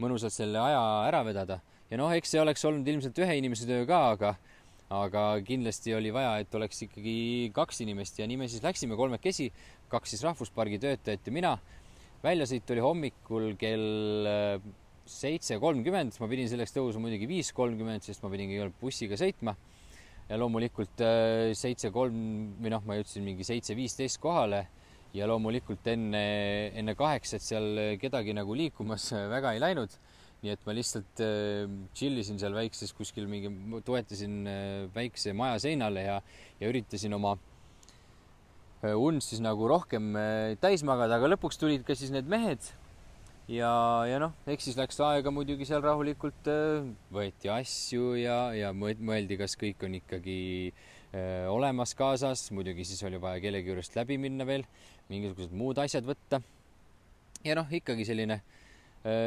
mõnusalt 0.00 0.34
selle 0.34 0.60
aja 0.60 0.80
ära 1.08 1.22
vedada. 1.26 1.60
ja 1.90 1.98
noh, 2.00 2.12
eks 2.14 2.32
see 2.32 2.40
oleks 2.40 2.64
olnud 2.64 2.88
ilmselt 2.88 3.18
ühe 3.20 3.36
inimese 3.40 3.68
töö 3.68 3.84
ka, 3.88 4.00
aga 4.16 4.34
aga 4.90 5.24
kindlasti 5.46 5.94
oli 5.94 6.10
vaja, 6.10 6.32
et 6.42 6.54
oleks 6.58 6.82
ikkagi 6.88 7.50
kaks 7.54 7.84
inimest 7.84 8.18
ja 8.18 8.26
nii 8.26 8.40
me 8.40 8.48
siis 8.50 8.62
läksime 8.64 8.98
kolmekesi, 8.98 9.46
kaks 9.90 10.16
siis 10.16 10.24
rahvuspargi 10.26 10.80
töötajat 10.82 11.28
ja 11.30 11.34
mina. 11.34 11.58
väljasõit 12.20 12.70
oli 12.74 12.82
hommikul 12.84 13.54
kell 13.56 14.26
äh, 14.28 14.64
seitse 15.08 15.56
kolmkümmend, 15.62 16.18
ma 16.20 16.28
pidin 16.28 16.50
selleks 16.50 16.74
tõusma 16.74 17.06
muidugi 17.06 17.28
viis 17.30 17.52
kolmkümmend, 17.56 18.04
sest 18.04 18.22
ma 18.22 18.30
pidin 18.32 18.50
kõigepealt 18.50 18.80
bussiga 18.82 19.16
sõitma. 19.16 19.54
ja 20.28 20.36
loomulikult 20.38 21.00
äh, 21.06 21.54
seitse 21.54 21.90
kolm 21.90 22.58
või 22.60 22.74
noh, 22.74 22.82
ma 22.86 22.98
jõudsin 22.98 23.24
mingi 23.24 23.46
seitse 23.46 23.74
viisteist 23.78 24.20
kohale 24.20 24.66
ja 25.14 25.26
loomulikult 25.26 25.86
enne, 25.90 26.70
enne 26.74 26.94
kaheksat 26.94 27.42
seal 27.42 27.98
kedagi 27.98 28.34
nagu 28.34 28.54
liikumas 28.54 29.12
väga 29.34 29.54
ei 29.54 29.62
läinud. 29.62 29.94
Nii 30.40 30.54
et 30.54 30.66
ma 30.66 30.74
lihtsalt 30.76 31.22
äh, 31.24 31.70
chill 31.96 32.20
isin 32.22 32.40
seal 32.40 32.56
väikses 32.56 32.94
kuskil 32.96 33.28
mingi, 33.30 33.52
toetasin 33.86 34.36
äh, 34.48 34.88
väikse 34.94 35.34
maja 35.36 35.60
seinale 35.62 36.06
ja, 36.06 36.18
ja 36.60 36.72
üritasin 36.72 37.16
oma 37.18 37.36
und 38.80 39.20
siis 39.20 39.42
nagu 39.44 39.66
rohkem 39.68 40.14
täis 40.56 40.80
magada, 40.88 41.18
aga 41.18 41.28
lõpuks 41.34 41.58
tulid 41.60 41.82
ka 41.84 41.92
siis 41.92 42.14
need 42.14 42.30
mehed 42.32 42.64
ja, 43.50 43.70
ja 44.06 44.20
noh, 44.22 44.34
eks 44.50 44.68
siis 44.68 44.78
läks 44.78 45.00
aega 45.04 45.32
muidugi 45.34 45.66
seal 45.68 45.82
rahulikult, 45.84 46.48
äh, 46.50 46.86
võeti 47.14 47.50
asju 47.52 48.14
ja, 48.20 48.38
ja 48.56 48.70
mõeldi, 48.76 49.38
kas 49.40 49.56
kõik 49.60 49.82
on 49.86 49.96
ikkagi 49.98 50.38
öö, 50.70 51.18
äh, 51.18 51.48
olemas 51.50 51.94
kaasas, 51.98 52.46
muidugi 52.54 52.86
siis 52.86 53.02
oli 53.06 53.20
vaja 53.22 53.42
kellegi 53.42 53.72
juurest 53.72 53.98
läbi 53.98 54.20
minna 54.22 54.46
veel, 54.46 54.66
mingisugused 55.10 55.54
muud 55.56 55.80
asjad 55.82 56.06
võtta. 56.06 56.42
ja 57.44 57.56
noh, 57.58 57.70
ikkagi 57.80 58.06
selline 58.06 58.40
öö, 58.40 58.44
äh, 58.44 58.59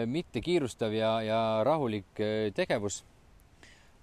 mitte 0.05 0.41
kiirustav 0.45 0.93
ja, 0.93 1.15
ja 1.25 1.39
rahulik 1.65 2.19
öö, 2.19 2.51
tegevus. 2.53 3.03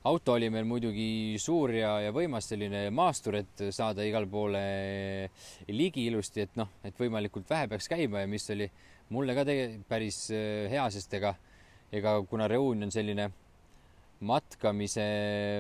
auto 0.04 0.32
oli 0.32 0.48
meil 0.50 0.64
muidugi 0.64 1.36
suur 1.38 1.70
ja, 1.76 2.00
ja 2.00 2.12
võimas 2.12 2.48
selline 2.48 2.88
maastur, 2.90 3.36
et 3.36 3.62
saada 3.70 4.02
igale 4.02 4.26
poole 4.26 4.62
ligi 5.68 6.06
ilusti, 6.08 6.40
et 6.40 6.56
noh, 6.56 6.68
et 6.82 6.96
võimalikult 6.98 7.50
vähe 7.50 7.68
peaks 7.68 7.88
käima 7.88 8.24
ja 8.24 8.26
mis 8.26 8.50
oli 8.50 8.70
mulle 9.10 9.34
ka 9.34 9.44
tegelikult 9.44 9.88
päris 9.90 10.18
äh, 10.34 10.70
hea, 10.72 10.86
sest 10.90 11.14
ega, 11.18 11.34
ega 11.92 12.16
kuna 12.30 12.48
Reun 12.50 12.86
on 12.86 12.94
selline 12.94 13.30
matkamise 14.20 15.04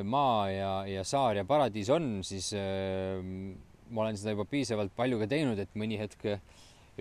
maa 0.04 0.50
ja, 0.52 0.72
ja 0.88 1.04
saar 1.04 1.40
ja 1.40 1.44
paradiis 1.48 1.90
on, 1.92 2.20
siis 2.26 2.52
äh, 2.56 3.20
ma 3.90 4.04
olen 4.04 4.18
seda 4.18 4.34
juba 4.34 4.46
piisavalt 4.48 4.94
palju 4.96 5.20
ka 5.22 5.30
teinud, 5.30 5.58
et 5.58 5.78
mõni 5.78 5.98
hetk 6.00 6.26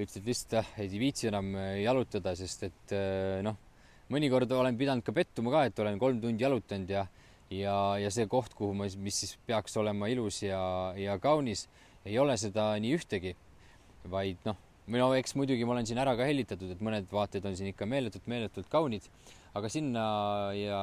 ütlesid 0.03 0.27
lihtsalt, 0.29 0.59
ah, 0.61 0.69
ei 0.81 1.01
viitsi 1.01 1.29
enam 1.29 1.53
äh, 1.57 1.79
jalutada, 1.83 2.35
sest 2.39 2.67
et 2.69 2.95
äh, 2.95 3.39
noh, 3.45 3.57
mõnikord 4.13 4.51
olen 4.55 4.77
pidanud 4.79 5.05
ka 5.05 5.15
pettuma 5.15 5.53
ka, 5.53 5.65
et 5.69 5.83
olen 5.83 5.99
kolm 6.01 6.21
tundi 6.23 6.45
jalutanud 6.45 6.95
ja 6.95 7.05
ja, 7.49 7.75
ja 7.97 8.09
see 8.13 8.27
koht, 8.29 8.53
kuhu 8.57 8.75
ma, 8.77 8.87
mis 9.01 9.23
siis 9.23 9.35
peaks 9.49 9.77
olema 9.81 10.09
ilus 10.11 10.43
ja, 10.43 10.61
ja 10.97 11.17
kaunis, 11.21 11.65
ei 12.05 12.17
ole 12.21 12.35
seda 12.37 12.71
nii 12.81 12.95
ühtegi, 12.97 13.35
vaid 14.09 14.41
noh 14.45 14.57
no 14.89 15.11
eks 15.13 15.35
muidugi 15.37 15.65
ma 15.67 15.75
olen 15.75 15.85
siin 15.85 15.99
ära 16.01 16.15
ka 16.17 16.25
hellitatud, 16.25 16.71
et 16.73 16.81
mõned 16.81 17.09
vaated 17.13 17.45
on 17.45 17.55
siin 17.57 17.69
ikka 17.71 17.85
meeletult, 17.89 18.25
meeletult 18.31 18.69
kaunid, 18.71 19.05
aga 19.57 19.69
sinna 19.69 20.03
ja 20.57 20.81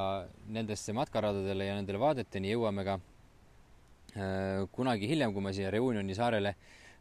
nendesse 0.53 0.95
matkaradadele 0.95 1.67
ja 1.67 1.75
nendele 1.75 1.99
vaadeteni 2.01 2.53
jõuame 2.53 2.85
ka 2.87 2.97
äh, 4.15 4.63
kunagi 4.75 5.09
hiljem, 5.11 5.33
kui 5.35 5.43
ma 5.43 5.53
siia 5.55 5.71
Reunioni 5.73 6.15
saarele 6.15 6.55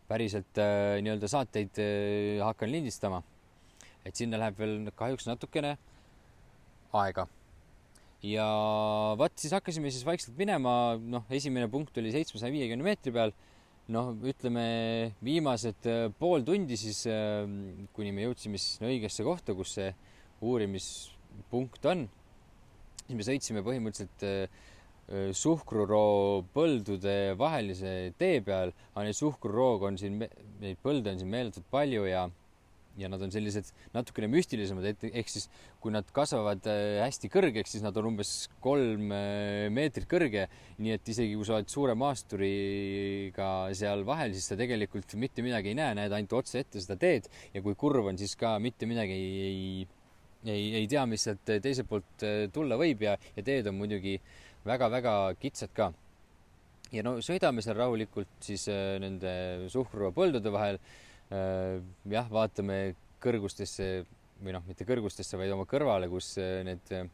päriselt 0.09 0.61
äh, 0.63 0.99
nii-öelda 1.05 1.31
saateid 1.31 1.81
äh, 1.83 2.43
hakkan 2.45 2.73
lindistama. 2.73 3.23
et 4.07 4.15
sinna 4.15 4.39
läheb 4.39 4.59
veel 4.59 4.91
kahjuks 4.95 5.27
natukene 5.27 5.77
aega. 6.95 7.27
ja 8.23 8.47
vot 9.19 9.35
siis 9.39 9.53
hakkasime 9.53 9.91
siis 9.91 10.07
vaikselt 10.07 10.39
minema, 10.39 10.97
noh, 10.97 11.27
esimene 11.31 11.69
punkt 11.71 11.99
oli 11.99 12.15
seitsmesaja 12.15 12.55
viiekümne 12.55 12.87
meetri 12.87 13.13
peal 13.13 13.35
noh, 13.93 14.13
ütleme 14.27 14.67
viimased 15.25 15.87
äh, 15.91 16.07
pool 16.19 16.45
tundi 16.47 16.79
siis, 16.81 17.05
äh, 17.11 17.45
kuni 17.95 18.15
me 18.15 18.27
jõudsime 18.27 18.59
siis 18.61 18.83
õigesse 18.83 19.27
kohta, 19.27 19.55
kus 19.59 19.77
see 19.79 19.91
uurimispunkt 20.47 21.87
on, 21.91 22.07
siis 23.05 23.15
me 23.19 23.27
sõitsime 23.27 23.63
põhimõtteliselt 23.67 24.27
äh, 24.27 24.65
suhkruroo 25.07 26.41
põldude 26.55 27.37
vahelise 27.39 27.93
tee 28.19 28.41
peal, 28.43 28.73
aga 28.95 29.05
neid 29.07 29.19
suhkrurooga 29.19 29.93
on 29.93 30.01
siin, 30.01 30.19
neid 30.63 30.81
põlde 30.83 31.13
on 31.13 31.21
siin 31.21 31.31
meeletult 31.31 31.69
palju 31.71 32.09
ja 32.09 32.27
ja 32.97 33.11
nad 33.13 33.21
on 33.23 33.33
sellised 33.33 33.69
natukene 33.95 34.29
müstilisemad, 34.33 34.87
et 34.89 35.05
ehk 35.11 35.31
siis 35.31 35.47
kui 35.83 35.93
nad 35.95 36.09
kasvavad 36.17 36.65
äh, 36.71 37.01
hästi 37.05 37.31
kõrgeks, 37.33 37.75
siis 37.75 37.85
nad 37.85 37.97
on 38.01 38.11
umbes 38.13 38.33
kolm 38.65 39.13
äh, 39.15 39.67
meetrit 39.73 40.09
kõrge. 40.11 40.47
nii 40.81 40.93
et 40.97 41.09
isegi 41.09 41.37
kui 41.37 41.47
sa 41.49 41.59
oled 41.59 41.71
suure 41.73 41.95
maasturiga 41.97 43.51
seal 43.77 44.05
vahel, 44.09 44.33
siis 44.37 44.49
sa 44.51 44.59
tegelikult 44.59 45.15
mitte 45.21 45.45
midagi 45.45 45.73
ei 45.73 45.79
näe, 45.79 45.95
näed 45.97 46.17
ainult 46.17 46.39
otse 46.41 46.65
ette 46.65 46.81
seda 46.83 46.99
teed 47.01 47.29
ja 47.55 47.63
kui 47.65 47.77
kurv 47.79 48.11
on, 48.13 48.19
siis 48.21 48.37
ka 48.37 48.57
mitte 48.63 48.89
midagi 48.89 49.17
ei, 49.17 49.37
ei, 49.45 49.87
ei, 50.53 50.67
ei 50.83 50.91
tea, 50.91 51.05
mis 51.09 51.29
sealt 51.29 51.45
teiselt 51.45 51.89
poolt 51.91 52.27
äh, 52.27 52.47
tulla 52.53 52.81
võib 52.81 53.05
ja, 53.05 53.17
ja 53.37 53.45
teed 53.45 53.69
on 53.69 53.77
muidugi 53.81 54.19
väga-väga 54.67 55.17
kitsad 55.41 55.73
ka 55.77 55.91
ja 56.93 57.03
no 57.07 57.17
sõidame 57.25 57.63
seal 57.65 57.79
rahulikult 57.79 58.39
siis 58.45 58.69
nende 59.03 59.33
suhkrupõldude 59.73 60.53
vahel 60.55 60.79
Äh, 61.27 61.81
jah, 62.07 62.29
vaatame 62.31 62.95
kõrgustesse 63.23 64.05
või 64.39 64.53
noh, 64.55 64.63
mitte 64.69 64.87
kõrgustesse, 64.87 65.35
vaid 65.41 65.51
oma 65.51 65.65
kõrvale, 65.67 66.07
kus 66.13 66.37
äh, 66.39 66.61
need 66.67 66.93
äh, 66.95 67.09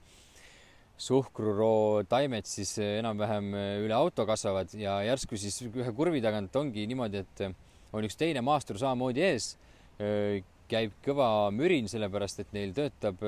suhkruroo 1.00 2.02
taimed 2.10 2.44
siis 2.48 2.74
enam-vähem 2.82 3.48
üle 3.86 3.94
auto 3.96 4.26
kasvavad 4.28 4.74
ja 4.76 4.98
järsku 5.06 5.38
siis 5.40 5.56
ühe 5.64 5.94
kurvi 5.96 6.20
tagant 6.22 6.52
ongi 6.60 6.84
niimoodi, 6.90 7.22
et 7.24 7.42
on 7.96 8.04
üks 8.04 8.20
teine 8.20 8.42
maastur 8.44 8.78
samamoodi 8.78 9.24
ees. 9.24 9.48
Käib 10.72 10.96
kõva 11.04 11.28
mürin, 11.54 11.88
sellepärast 11.90 12.42
et 12.42 12.54
neil 12.56 12.72
töötab 12.76 13.20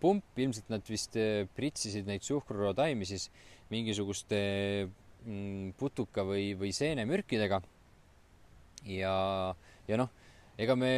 pump, 0.00 0.24
ilmselt 0.40 0.72
nad 0.72 0.88
vist 0.88 1.18
pritsisid 1.56 2.08
neid 2.08 2.24
suhkruroo 2.24 2.72
taimi 2.76 3.08
siis 3.08 3.28
mingisuguste 3.72 4.40
mm, 4.88 5.74
putuka 5.80 6.24
või, 6.28 6.52
või 6.58 6.72
seenemürkidega. 6.76 7.60
ja 8.88 9.14
ja 9.88 9.98
noh, 10.00 10.10
ega 10.58 10.76
me 10.78 10.92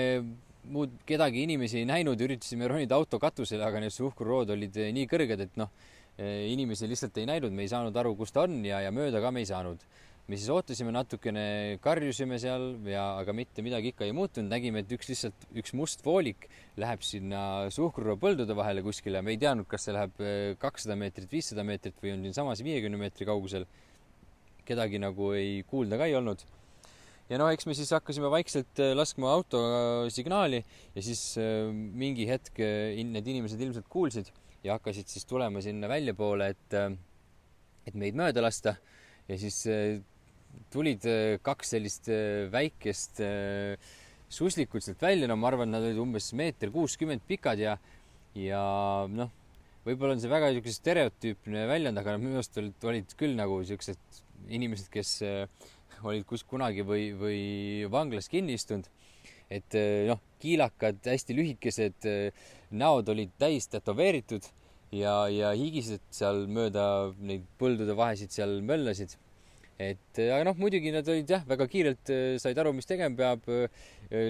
muud 0.72 0.94
kedagi 1.08 1.44
inimesi 1.44 1.82
ei 1.82 1.88
näinud, 1.88 2.20
üritasime 2.20 2.68
ronida 2.70 2.96
auto 2.96 3.18
katusele, 3.20 3.64
aga 3.66 3.82
need 3.82 3.92
suhkrurood 3.94 4.54
olid 4.54 4.78
nii 4.96 5.08
kõrged, 5.10 5.44
et 5.44 5.60
noh, 5.60 5.72
inimesi 6.18 6.88
lihtsalt 6.88 7.18
ei 7.20 7.28
näinud, 7.28 7.52
me 7.52 7.64
ei 7.66 7.72
saanud 7.72 7.96
aru, 7.96 8.14
kus 8.16 8.32
ta 8.32 8.46
on 8.46 8.60
ja, 8.64 8.80
ja 8.84 8.92
mööda 8.94 9.20
ka 9.22 9.32
me 9.34 9.42
ei 9.44 9.50
saanud. 9.50 9.82
Me 10.28 10.38
siis 10.40 10.48
ootasime 10.54 10.92
natukene, 10.94 11.44
karjusime 11.84 12.38
seal 12.40 12.70
ja, 12.88 13.04
aga 13.20 13.34
mitte 13.36 13.64
midagi 13.66 13.92
ikka 13.92 14.06
ei 14.06 14.14
muutunud, 14.16 14.48
nägime, 14.48 14.80
et 14.80 14.94
üks 14.96 15.10
lihtsalt, 15.10 15.46
üks 15.52 15.74
must 15.76 16.04
voolik 16.06 16.48
läheb 16.80 17.04
sinna 17.04 17.42
suhkruroo 17.74 18.16
põldude 18.20 18.56
vahele 18.56 18.84
kuskile, 18.86 19.20
me 19.20 19.34
ei 19.34 19.40
teadnud, 19.42 19.68
kas 19.68 19.84
see 19.84 19.96
läheb 19.96 20.24
eh, 20.24 20.56
kakssada 20.60 20.96
meetrit, 20.96 21.28
viissada 21.32 21.66
meetrit 21.66 22.00
või 22.00 22.16
on 22.16 22.24
siinsamas 22.24 22.64
viiekümne 22.64 23.00
meetri 23.04 23.28
kaugusel. 23.28 23.68
kedagi 24.64 24.96
nagu 24.96 25.32
ei 25.36 25.62
kuulda 25.68 25.98
ka 26.00 26.06
ei 26.08 26.14
olnud 26.16 26.40
ja 27.30 27.40
noh, 27.40 27.50
eks 27.52 27.66
me 27.68 27.74
siis 27.76 27.92
hakkasime 27.94 28.30
vaikselt 28.32 28.80
äh, 28.82 28.92
laskma 28.96 29.30
auto 29.32 29.60
signaali 30.12 30.60
ja 30.94 31.04
siis 31.04 31.22
äh, 31.40 31.70
mingi 31.72 32.26
hetk 32.28 32.60
äh, 32.62 33.00
need 33.08 33.28
inimesed 33.32 33.60
ilmselt 33.60 33.88
kuulsid 33.92 34.30
ja 34.64 34.76
hakkasid 34.76 35.08
siis 35.08 35.26
tulema 35.28 35.60
sinna 35.64 35.88
väljapoole, 35.90 36.48
et, 36.54 36.76
et 37.84 37.96
meid 38.00 38.16
mööda 38.16 38.40
lasta. 38.40 38.78
ja 39.28 39.36
siis 39.40 39.58
tulid 40.72 41.04
kaks 41.44 41.74
sellist 41.76 42.10
väikest 42.52 43.22
suslikut 44.34 44.82
sealt 44.84 45.02
välja, 45.04 45.28
no 45.30 45.36
ma 45.38 45.50
arvan, 45.50 45.70
nad 45.70 45.84
olid 45.84 46.00
umbes 46.02 46.32
meeter 46.36 46.72
kuuskümmend 46.74 47.22
pikad 47.28 47.60
ja, 47.62 47.76
ja 48.38 48.62
noh, 49.10 49.30
võib-olla 49.86 50.16
on 50.16 50.22
see 50.22 50.32
väga 50.32 50.50
niisugune 50.50 50.78
stereotüüpne 50.78 51.66
väljend, 51.70 52.00
aga 52.00 52.16
minu 52.18 52.40
arust 52.40 52.58
olid, 52.60 52.76
olid 52.88 53.14
küll 53.20 53.36
nagu 53.38 53.60
siuksed 53.68 54.22
inimesed, 54.54 54.90
kes 54.92 55.20
olid 56.04 56.26
kus 56.28 56.44
kunagi 56.48 56.84
või, 56.86 57.08
või 57.16 57.40
vanglas 57.92 58.28
kinni 58.32 58.58
istunud. 58.58 58.88
et 59.52 59.76
noh, 60.08 60.20
kiilakad, 60.42 60.98
hästi 61.04 61.36
lühikesed 61.36 62.06
näod 62.74 63.08
olid 63.12 63.32
täis 63.38 63.68
tätoveeritud 63.70 64.46
ja, 64.94 65.28
ja 65.30 65.52
higised 65.56 66.02
seal 66.14 66.46
mööda 66.50 67.12
neid 67.20 67.44
põldude 67.60 67.96
vahesid 67.96 68.34
seal 68.34 68.60
möllasid. 68.66 69.14
Et 69.80 70.20
aga 70.22 70.42
noh, 70.46 70.56
muidugi 70.60 70.92
nad 70.94 71.08
olid 71.10 71.30
jah, 71.30 71.42
väga 71.48 71.66
kiirelt 71.70 72.12
said 72.42 72.58
aru, 72.60 72.72
mis 72.76 72.88
tegema 72.88 73.16
peab. 73.18 73.48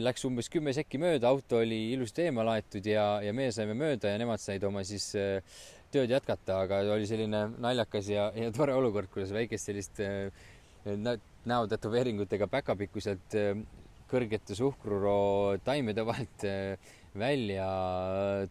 Läks 0.00 0.24
umbes 0.24 0.48
kümme 0.48 0.72
sekki 0.72 1.00
mööda, 1.02 1.28
auto 1.28 1.58
oli 1.60 1.92
ilusti 1.92 2.24
eemale 2.28 2.54
aetud 2.56 2.86
ja, 2.88 3.18
ja 3.20 3.34
meie 3.36 3.52
saime 3.52 3.74
mööda 3.76 4.12
ja 4.12 4.20
nemad 4.20 4.40
said 4.40 4.64
oma 4.64 4.84
siis 4.86 5.10
tööd 5.92 6.14
jätkata, 6.14 6.62
aga 6.64 6.80
oli 6.94 7.06
selline 7.10 7.44
naljakas 7.60 8.08
ja, 8.08 8.30
ja 8.38 8.52
tore 8.54 8.74
olukord, 8.78 9.10
kuidas 9.12 9.34
väikest 9.34 9.70
sellist 9.70 10.00
näo 11.44 11.68
tätoveeringutega 11.68 12.48
päkapikku 12.52 13.02
sealt 13.04 13.36
kõrgete 14.08 14.56
suhkruroo 14.56 15.58
taimede 15.66 16.04
vahelt 16.06 16.46
välja 17.14 17.66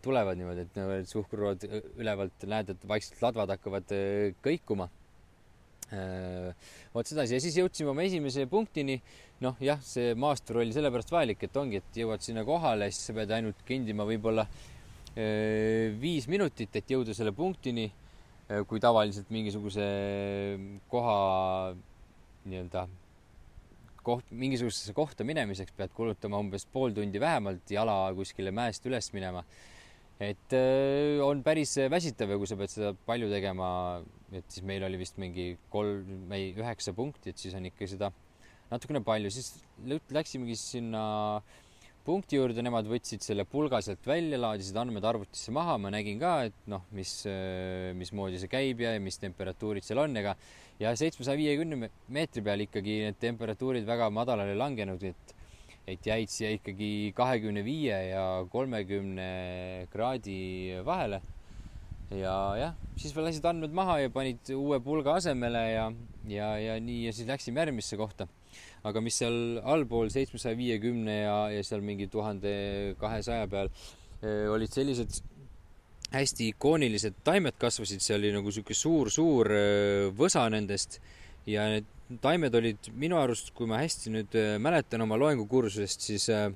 tulevad 0.01 0.39
niimoodi, 0.39 0.67
et 1.01 1.09
suhkrurood 1.09 1.65
ülevalt 1.99 2.45
näed, 2.47 2.71
et 2.73 2.85
vaikselt 2.87 3.21
ladvad 3.25 3.55
hakkavad 3.57 3.91
äh, 3.95 4.35
kõikuma. 4.43 4.87
Äh, 5.93 6.53
vot 6.93 7.05
sedasi 7.05 7.35
ja 7.35 7.41
siis 7.43 7.57
jõudsime 7.59 7.91
oma 7.91 8.05
esimese 8.07 8.47
punktini. 8.49 8.97
noh, 9.43 9.57
jah, 9.61 9.81
see 9.83 10.13
maastur 10.17 10.61
oli 10.61 10.73
sellepärast 10.73 11.11
vajalik, 11.11 11.41
et 11.45 11.57
ongi, 11.59 11.81
et 11.81 11.97
jõuad 11.99 12.23
sinna 12.23 12.45
kohale, 12.47 12.87
siis 12.93 13.09
sa 13.09 13.15
pead 13.17 13.33
ainult 13.35 13.59
kõndima 13.67 14.05
võib-olla 14.07 14.45
äh, 14.47 15.91
viis 15.99 16.29
minutit, 16.31 16.73
et 16.79 16.95
jõuda 16.95 17.15
selle 17.17 17.35
punktini. 17.35 17.91
kui 18.67 18.77
tavaliselt 18.83 19.29
mingisuguse 19.31 19.83
koha 20.91 21.13
nii-öelda 22.43 22.81
koht, 24.03 24.27
mingisugusesse 24.35 24.93
kohta 24.93 25.23
minemiseks 25.23 25.71
pead 25.77 25.93
kulutama 25.95 26.41
umbes 26.43 26.67
pool 26.69 26.91
tundi 26.93 27.21
vähemalt 27.23 27.71
jala 27.71 27.95
kuskile 28.17 28.51
mäest 28.51 28.83
üles 28.85 29.07
minema. 29.15 29.45
et 30.19 30.53
äh, 30.53 31.23
on 31.23 31.41
päris 31.43 31.77
väsitav 31.89 32.35
ja 32.35 32.37
kui 32.37 32.47
sa 32.51 32.59
pead 32.59 32.73
seda 32.75 32.91
palju 33.07 33.31
tegema, 33.31 33.69
et 34.39 34.53
siis 34.53 34.65
meil 34.67 34.83
oli 34.87 34.99
vist 35.01 35.19
mingi 35.21 35.53
kolm, 35.73 36.31
ei 36.35 36.51
üheksa 36.57 36.93
punkti, 36.97 37.33
et 37.33 37.41
siis 37.41 37.55
on 37.57 37.67
ikka 37.69 37.89
seda 37.89 38.11
natukene 38.71 39.03
palju, 39.05 39.29
siis 39.33 39.51
läksimegi 40.13 40.57
sinna 40.57 41.03
punkti 42.03 42.35
juurde, 42.35 42.63
nemad 42.65 42.87
võtsid 42.89 43.23
selle 43.23 43.45
pulga 43.47 43.79
sealt 43.83 44.03
välja, 44.07 44.39
laadisid 44.41 44.77
andmed 44.79 45.05
arvutisse 45.07 45.53
maha, 45.55 45.77
ma 45.79 45.91
nägin 45.93 46.19
ka, 46.19 46.33
et 46.49 46.65
noh, 46.71 46.83
mis, 46.95 47.13
mismoodi 47.95 48.41
see 48.41 48.51
käib 48.51 48.83
ja 48.83 48.91
mis 49.03 49.19
temperatuurid 49.21 49.85
seal 49.87 50.03
on, 50.03 50.17
ega 50.19 50.35
ja 50.81 50.91
seitsmesaja 50.99 51.39
viiekümne 51.39 51.89
meetri 52.11 52.43
peal 52.43 52.65
ikkagi 52.65 52.99
need 53.05 53.21
temperatuurid 53.21 53.87
väga 53.87 54.09
madalale 54.13 54.57
langenud, 54.59 55.07
et 55.13 55.39
et 55.83 56.05
jäid 56.07 56.31
siia 56.31 56.53
ikkagi 56.55 57.11
kahekümne 57.15 57.59
viie 57.65 57.95
ja 58.13 58.23
kolmekümne 58.51 59.87
kraadi 59.91 60.79
vahele. 60.87 61.19
Ja 62.11 62.35
jah, 62.59 62.77
siis 62.99 63.15
veel 63.15 63.27
lasid 63.29 63.45
andmed 63.49 63.73
maha 63.73 63.99
ja 64.03 64.13
panid 64.13 64.53
uue 64.57 64.79
pulga 64.83 65.17
asemele 65.19 65.63
ja, 65.71 65.89
ja, 66.29 66.53
ja 66.59 66.79
nii 66.79 67.07
ja 67.07 67.13
siis 67.15 67.27
läksime 67.29 67.63
järgmisse 67.63 67.97
kohta. 67.97 68.27
aga 68.83 69.01
mis 69.01 69.17
seal 69.17 69.59
allpool 69.63 70.09
seitsmesaja 70.13 70.57
viiekümne 70.57 71.19
ja, 71.23 71.37
ja 71.49 71.63
seal 71.63 71.81
mingi 71.81 72.07
tuhande 72.11 72.95
kahesaja 72.99 73.47
peal 73.47 73.71
eh, 74.21 74.49
olid 74.51 74.69
sellised 74.69 75.23
hästi 76.13 76.51
ikoonilised 76.53 77.15
taimed 77.25 77.57
kasvasid, 77.59 78.01
see 78.03 78.15
oli 78.17 78.31
nagu 78.35 78.51
sihuke 78.53 78.75
suur-suur 78.77 79.49
äh, 79.49 80.09
võsa 80.17 80.45
nendest 80.53 80.99
ja 81.49 81.65
need 81.71 81.89
taimed 82.21 82.53
olid 82.53 82.91
minu 82.99 83.17
arust, 83.17 83.49
kui 83.57 83.69
ma 83.69 83.79
hästi 83.81 84.13
nüüd 84.13 84.37
äh, 84.37 84.55
mäletan 84.61 85.01
oma 85.05 85.17
loengukursusest, 85.17 86.05
siis 86.05 86.27
äh, 86.33 86.51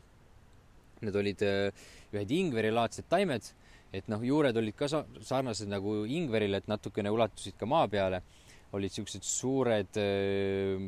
need 1.01 1.17
olid 1.17 1.41
ühed 1.47 2.31
ingverilaadsed 2.33 3.05
taimed, 3.09 3.49
et 3.93 4.09
noh, 4.11 4.23
juured 4.23 4.57
olid 4.59 4.75
ka 4.77 4.89
sarnased 4.89 5.69
nagu 5.71 6.01
ingveril, 6.05 6.57
et 6.57 6.67
natukene 6.67 7.13
ulatusid 7.13 7.57
ka 7.59 7.69
maa 7.69 7.87
peale. 7.87 8.21
olid 8.75 8.91
siuksed 8.91 9.23
suured 9.23 9.95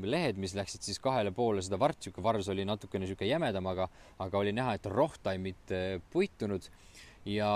lehed, 0.03 0.35
mis 0.35 0.51
läksid 0.51 0.83
siis 0.83 0.97
kahele 0.99 1.31
poole. 1.31 1.61
Seda 1.63 1.77
vart, 1.79 1.95
sihuke 2.03 2.19
vars 2.21 2.49
oli 2.51 2.65
natukene 2.67 3.07
sihuke 3.07 3.23
jämedam, 3.23 3.69
aga, 3.71 3.85
aga 4.19 4.37
oli 4.37 4.51
näha, 4.51 4.73
et 4.75 4.89
rohtaim 4.91 5.45
mitte 5.47 6.01
puitunud. 6.11 6.67
Ja 7.23 7.53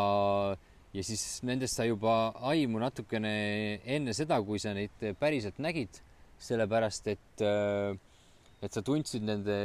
ja 0.93 1.03
siis 1.05 1.41
nendest 1.45 1.77
sai 1.77 1.89
juba 1.89 2.31
aimu 2.51 2.81
natukene 2.81 3.33
enne 3.95 4.13
seda, 4.15 4.39
kui 4.45 4.61
sa 4.61 4.75
neid 4.77 5.05
päriselt 5.19 5.59
nägid, 5.63 6.01
sellepärast 6.43 7.09
et, 7.13 7.41
äh, 7.41 7.95
et 8.63 8.73
sa 8.73 8.83
tundsid 8.85 9.25
nende 9.25 9.57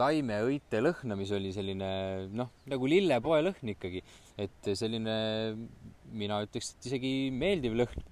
taimeõite 0.00 0.80
lõhna, 0.82 1.16
mis 1.18 1.32
oli 1.36 1.52
selline 1.54 1.92
noh, 2.32 2.52
nagu 2.72 2.88
lillepoe 2.88 3.42
lõhn 3.44 3.74
ikkagi, 3.74 4.02
et 4.40 4.72
selline, 4.78 5.16
mina 6.12 6.40
ütleks, 6.46 6.72
et 6.74 6.90
isegi 6.90 7.12
meeldiv 7.34 7.76
lõhn. 7.82 8.08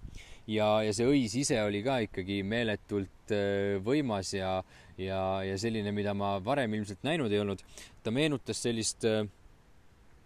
ja, 0.50 0.68
ja 0.84 0.92
see 0.96 1.08
õis 1.08 1.36
ise 1.38 1.60
oli 1.62 1.82
ka 1.86 2.00
ikkagi 2.06 2.42
meeletult 2.42 3.34
äh, 3.34 3.78
võimas 3.84 4.34
ja, 4.34 4.58
ja, 4.98 5.20
ja 5.46 5.58
selline, 5.58 5.92
mida 5.96 6.14
ma 6.14 6.38
varem 6.44 6.74
ilmselt 6.74 7.04
näinud 7.06 7.32
ei 7.32 7.42
olnud. 7.42 7.62
ta 8.02 8.12
meenutas 8.14 8.62
sellist 8.62 9.04
äh, 9.08 9.24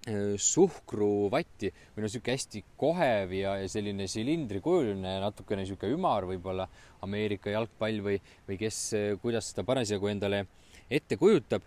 Äh, 0.04 0.35
suhkruvatti 0.37 1.70
või 1.94 2.02
no 2.04 2.09
sihuke 2.12 2.35
hästi 2.35 2.61
kohev 2.76 3.30
ja, 3.33 3.54
ja 3.57 3.68
selline 3.72 4.04
silindrikujuline, 4.11 5.14
natukene 5.22 5.62
sihuke 5.64 5.88
ümar 5.88 6.26
võib-olla 6.28 6.66
Ameerika 7.07 7.48
jalgpall 7.48 8.02
või, 8.04 8.18
või 8.44 8.59
kes, 8.61 8.80
kuidas 9.22 9.48
seda 9.48 9.64
parasjagu 9.64 10.11
endale 10.12 10.42
ette 10.92 11.16
kujutab. 11.16 11.64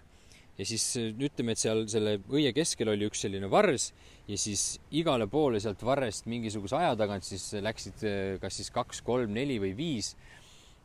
Ja 0.57 0.65
siis 0.65 0.85
ütleme, 0.97 1.53
et 1.53 1.61
seal 1.61 1.83
selle 1.91 2.17
õie 2.33 2.51
keskel 2.55 2.89
oli 2.93 3.07
üks 3.09 3.21
selline 3.25 3.49
vars 3.51 3.91
ja 4.27 4.39
siis 4.41 4.79
igale 4.97 5.27
poole 5.29 5.61
sealt 5.63 5.83
varrest 5.85 6.29
mingisuguse 6.29 6.79
aja 6.79 6.95
tagant 6.99 7.27
siis 7.27 7.51
läksid 7.61 8.05
kas 8.41 8.57
siis 8.59 8.73
kaks, 8.73 9.03
kolm, 9.05 9.35
neli 9.37 9.59
või 9.61 9.75
viis 9.77 10.15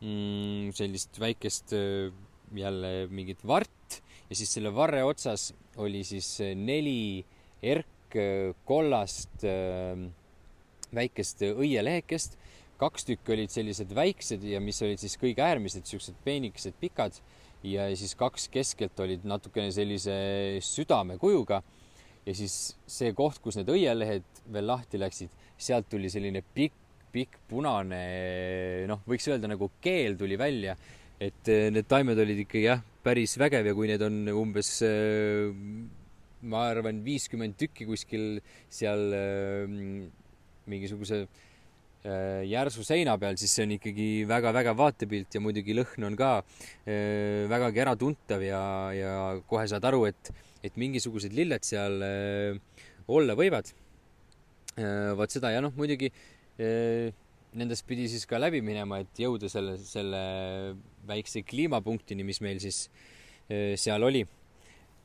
mm, 0.02 0.74
sellist 0.76 1.20
väikest 1.22 1.72
jälle 2.52 2.92
mingit 3.08 3.40
vart 3.48 4.02
ja 4.28 4.36
siis 4.36 4.52
selle 4.52 4.72
varre 4.74 5.02
otsas 5.08 5.50
oli 5.80 6.04
siis 6.04 6.34
neli 6.56 7.24
erk 7.62 8.18
kollast 8.68 9.44
ähm, 9.48 10.10
väikest 10.92 11.44
õielehekest, 11.48 12.36
kaks 12.80 13.06
tükki 13.08 13.36
olid 13.36 13.52
sellised 13.52 13.92
väiksed 13.96 14.44
ja 14.44 14.60
mis 14.60 14.80
olid 14.84 15.00
siis 15.00 15.16
kõige 15.20 15.44
äärmised, 15.44 15.86
siuksed 15.88 16.18
peenikesed, 16.24 16.76
pikad 16.80 17.16
ja 17.66 17.86
siis 17.98 18.14
kaks 18.18 18.48
keskelt 18.52 18.98
olid 19.04 19.26
natukene 19.28 19.72
sellise 19.74 20.14
südamekujuga. 20.64 21.62
ja 22.26 22.34
siis 22.38 22.76
see 22.86 23.10
koht, 23.18 23.40
kus 23.42 23.58
need 23.58 23.70
õielehed 23.72 24.42
veel 24.54 24.68
lahti 24.70 25.00
läksid, 25.00 25.30
sealt 25.58 25.88
tuli 25.90 26.10
selline 26.10 26.42
pikk, 26.54 26.76
pikk 27.12 27.40
punane, 27.50 28.02
noh, 28.86 29.02
võiks 29.08 29.26
öelda 29.28 29.50
nagu 29.50 29.72
keel 29.82 30.14
tuli 30.20 30.38
välja, 30.38 30.76
et 31.18 31.50
äh, 31.50 31.66
need 31.74 31.88
taimed 31.90 32.18
olid 32.22 32.44
ikkagi 32.44 32.68
jah, 32.68 32.84
päris 33.02 33.34
vägev 33.38 33.66
ja 33.66 33.74
kui 33.74 33.90
need 33.90 34.02
on 34.06 34.22
umbes 34.30 34.70
äh, 34.86 35.50
ma 36.46 36.66
arvan, 36.70 37.02
viiskümmend 37.04 37.58
tükki 37.58 37.86
kuskil 37.90 38.38
seal 38.70 39.02
äh, 39.18 39.74
mingisuguse 40.70 41.24
äh, 41.24 41.51
järsu 42.02 42.82
seina 42.82 43.14
peal, 43.20 43.36
siis 43.38 43.52
see 43.54 43.66
on 43.66 43.74
ikkagi 43.76 44.06
väga-väga 44.26 44.74
vaatepilt 44.74 45.36
ja 45.36 45.42
muidugi 45.42 45.76
lõhn 45.76 46.08
on 46.08 46.16
ka 46.18 46.32
äh, 46.42 47.46
vägagi 47.50 47.84
äratuntav 47.84 48.42
ja, 48.42 48.62
ja 48.96 49.12
kohe 49.46 49.68
saad 49.70 49.86
aru, 49.86 50.04
et, 50.10 50.32
et 50.66 50.78
mingisugused 50.80 51.34
lilled 51.36 51.62
seal 51.66 52.02
äh, 52.02 52.82
olla 53.06 53.38
võivad 53.38 53.70
äh,. 53.70 55.12
vot 55.18 55.30
seda 55.30 55.52
ja 55.54 55.62
noh, 55.62 55.74
muidugi 55.78 56.10
äh, 56.10 57.14
nendest 57.54 57.86
pidi 57.86 58.08
siis 58.10 58.26
ka 58.26 58.40
läbi 58.40 58.62
minema, 58.64 59.02
et 59.04 59.22
jõuda 59.22 59.50
selle, 59.52 59.78
selle 59.78 60.22
väikse 61.06 61.44
kliimapunktini, 61.46 62.26
mis 62.26 62.42
meil 62.42 62.58
siis 62.62 62.88
äh, 63.46 63.78
seal 63.78 64.02
oli 64.02 64.24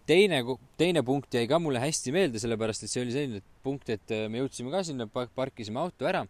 teine, 0.09 0.41
teine 0.79 1.03
punkt 1.05 1.35
jäi 1.35 1.45
ka 1.45 1.59
mulle 1.61 1.81
hästi 1.83 2.13
meelde, 2.15 2.41
sellepärast 2.41 2.87
et 2.87 2.93
see 2.93 3.05
oli 3.05 3.13
selline 3.13 3.45
punkt, 3.61 3.89
et 3.93 4.17
äh, 4.17 4.27
me 4.31 4.41
jõudsime 4.41 4.73
ka 4.73 4.81
sinna, 4.87 5.11
parkisime 5.11 5.83
auto 5.83 6.09
ära 6.09 6.25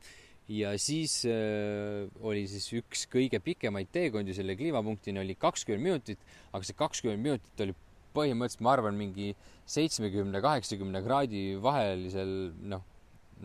ja 0.48 0.74
siis 0.80 1.20
äh, 1.28 2.08
oli 2.24 2.46
siis 2.48 2.70
üks 2.80 3.06
kõige 3.12 3.42
pikemaid 3.44 3.92
teekondi 3.92 4.36
selle 4.38 4.56
kliimapunktini 4.60 5.24
oli 5.24 5.36
kakskümmend 5.40 5.84
minutit, 5.84 6.24
aga 6.54 6.64
see 6.64 6.78
kakskümmend 6.78 7.24
minutit 7.24 7.66
oli 7.66 7.76
põhimõtteliselt, 8.18 8.64
ma 8.66 8.74
arvan, 8.74 8.98
mingi 8.98 9.34
seitsmekümne, 9.70 10.42
kaheksakümne 10.42 11.04
kraadi 11.06 11.50
vahelisel, 11.62 12.32
noh 12.72 12.86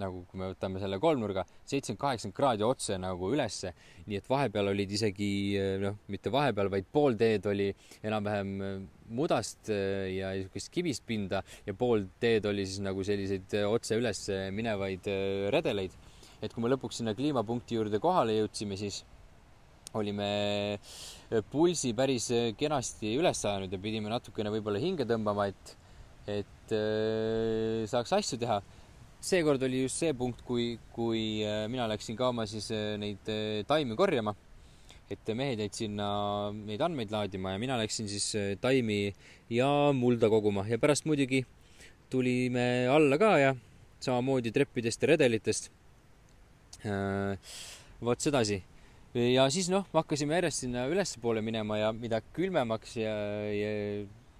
nagu 0.00 0.22
kui 0.28 0.40
me 0.40 0.50
võtame 0.52 0.80
selle 0.80 0.98
kolmnurga, 1.02 1.44
seitsekümmend, 1.68 2.00
kaheksakümmend 2.00 2.36
kraadi 2.36 2.66
otse 2.66 2.98
nagu 3.00 3.30
ülesse. 3.34 3.72
nii 4.06 4.18
et 4.18 4.28
vahepeal 4.28 4.72
olid 4.72 4.92
isegi 4.92 5.30
noh, 5.82 5.98
mitte 6.12 6.32
vahepeal, 6.32 6.70
vaid 6.72 6.88
pool 6.92 7.16
teed 7.18 7.46
oli 7.50 7.68
enam-vähem 8.02 8.54
äh, 8.62 8.78
mudast 9.12 9.70
äh, 9.72 10.08
ja 10.16 10.32
niisugust 10.36 10.72
kivist 10.72 11.04
pinda 11.06 11.42
ja 11.66 11.74
pool 11.74 12.06
teed 12.20 12.46
oli 12.48 12.66
siis 12.66 12.82
nagu 12.84 13.04
selliseid 13.04 13.58
äh, 13.58 13.68
otse 13.68 13.98
üles 14.00 14.24
minevaid 14.54 15.08
redeleid. 15.52 15.94
Et 16.42 16.52
kui 16.52 16.62
me 16.64 16.70
lõpuks 16.72 17.00
sinna 17.00 17.14
kliimapunkti 17.14 17.78
juurde 17.78 18.00
kohale 18.02 18.34
jõudsime, 18.40 18.76
siis 18.80 19.02
olime 19.98 20.28
pulsi 21.52 21.92
päris 21.96 22.30
kenasti 22.58 23.14
üles 23.20 23.42
ajanud 23.44 23.72
ja 23.72 23.80
pidime 23.80 24.12
natukene 24.12 24.52
võib-olla 24.52 24.80
hinge 24.82 25.06
tõmbama, 25.08 25.48
et, 25.52 25.74
et 26.40 26.76
äh, 26.76 27.82
saaks 27.90 28.14
asju 28.18 28.40
teha. 28.42 28.60
seekord 29.22 29.62
oli 29.62 29.84
just 29.84 30.00
see 30.00 30.14
punkt, 30.18 30.40
kui, 30.42 30.78
kui 30.94 31.44
äh, 31.46 31.66
mina 31.70 31.86
läksin 31.90 32.16
ka 32.18 32.32
oma 32.32 32.46
siis 32.50 32.70
äh, 32.74 32.96
neid 32.98 33.28
taimi 33.68 33.96
korjama. 33.96 34.34
et 35.12 35.28
mehed 35.36 35.60
jäid 35.60 35.74
sinna 35.76 36.06
neid 36.56 36.80
andmeid 36.80 37.10
laadima 37.12 37.50
ja 37.52 37.58
mina 37.60 37.76
läksin 37.76 38.08
siis 38.08 38.30
taimi 38.62 39.12
ja 39.52 39.92
mulda 39.92 40.30
koguma 40.32 40.64
ja 40.64 40.78
pärast 40.80 41.04
muidugi 41.04 41.42
tulime 42.08 42.88
alla 42.88 43.18
ka 43.20 43.32
ja 43.38 43.52
samamoodi 44.00 44.52
treppidest 44.52 45.02
ja 45.02 45.12
redelitest. 45.12 45.68
Vot 46.82 48.20
sedasi. 48.22 48.62
Ja 49.12 49.44
siis 49.52 49.68
noh, 49.68 49.84
hakkasime 49.92 50.38
järjest 50.38 50.64
sinna 50.64 50.86
ülespoole 50.88 51.42
minema 51.44 51.76
ja 51.76 51.90
mida 51.92 52.22
külmemaks 52.32 52.96
ja, 52.96 53.12
ja 53.52 53.72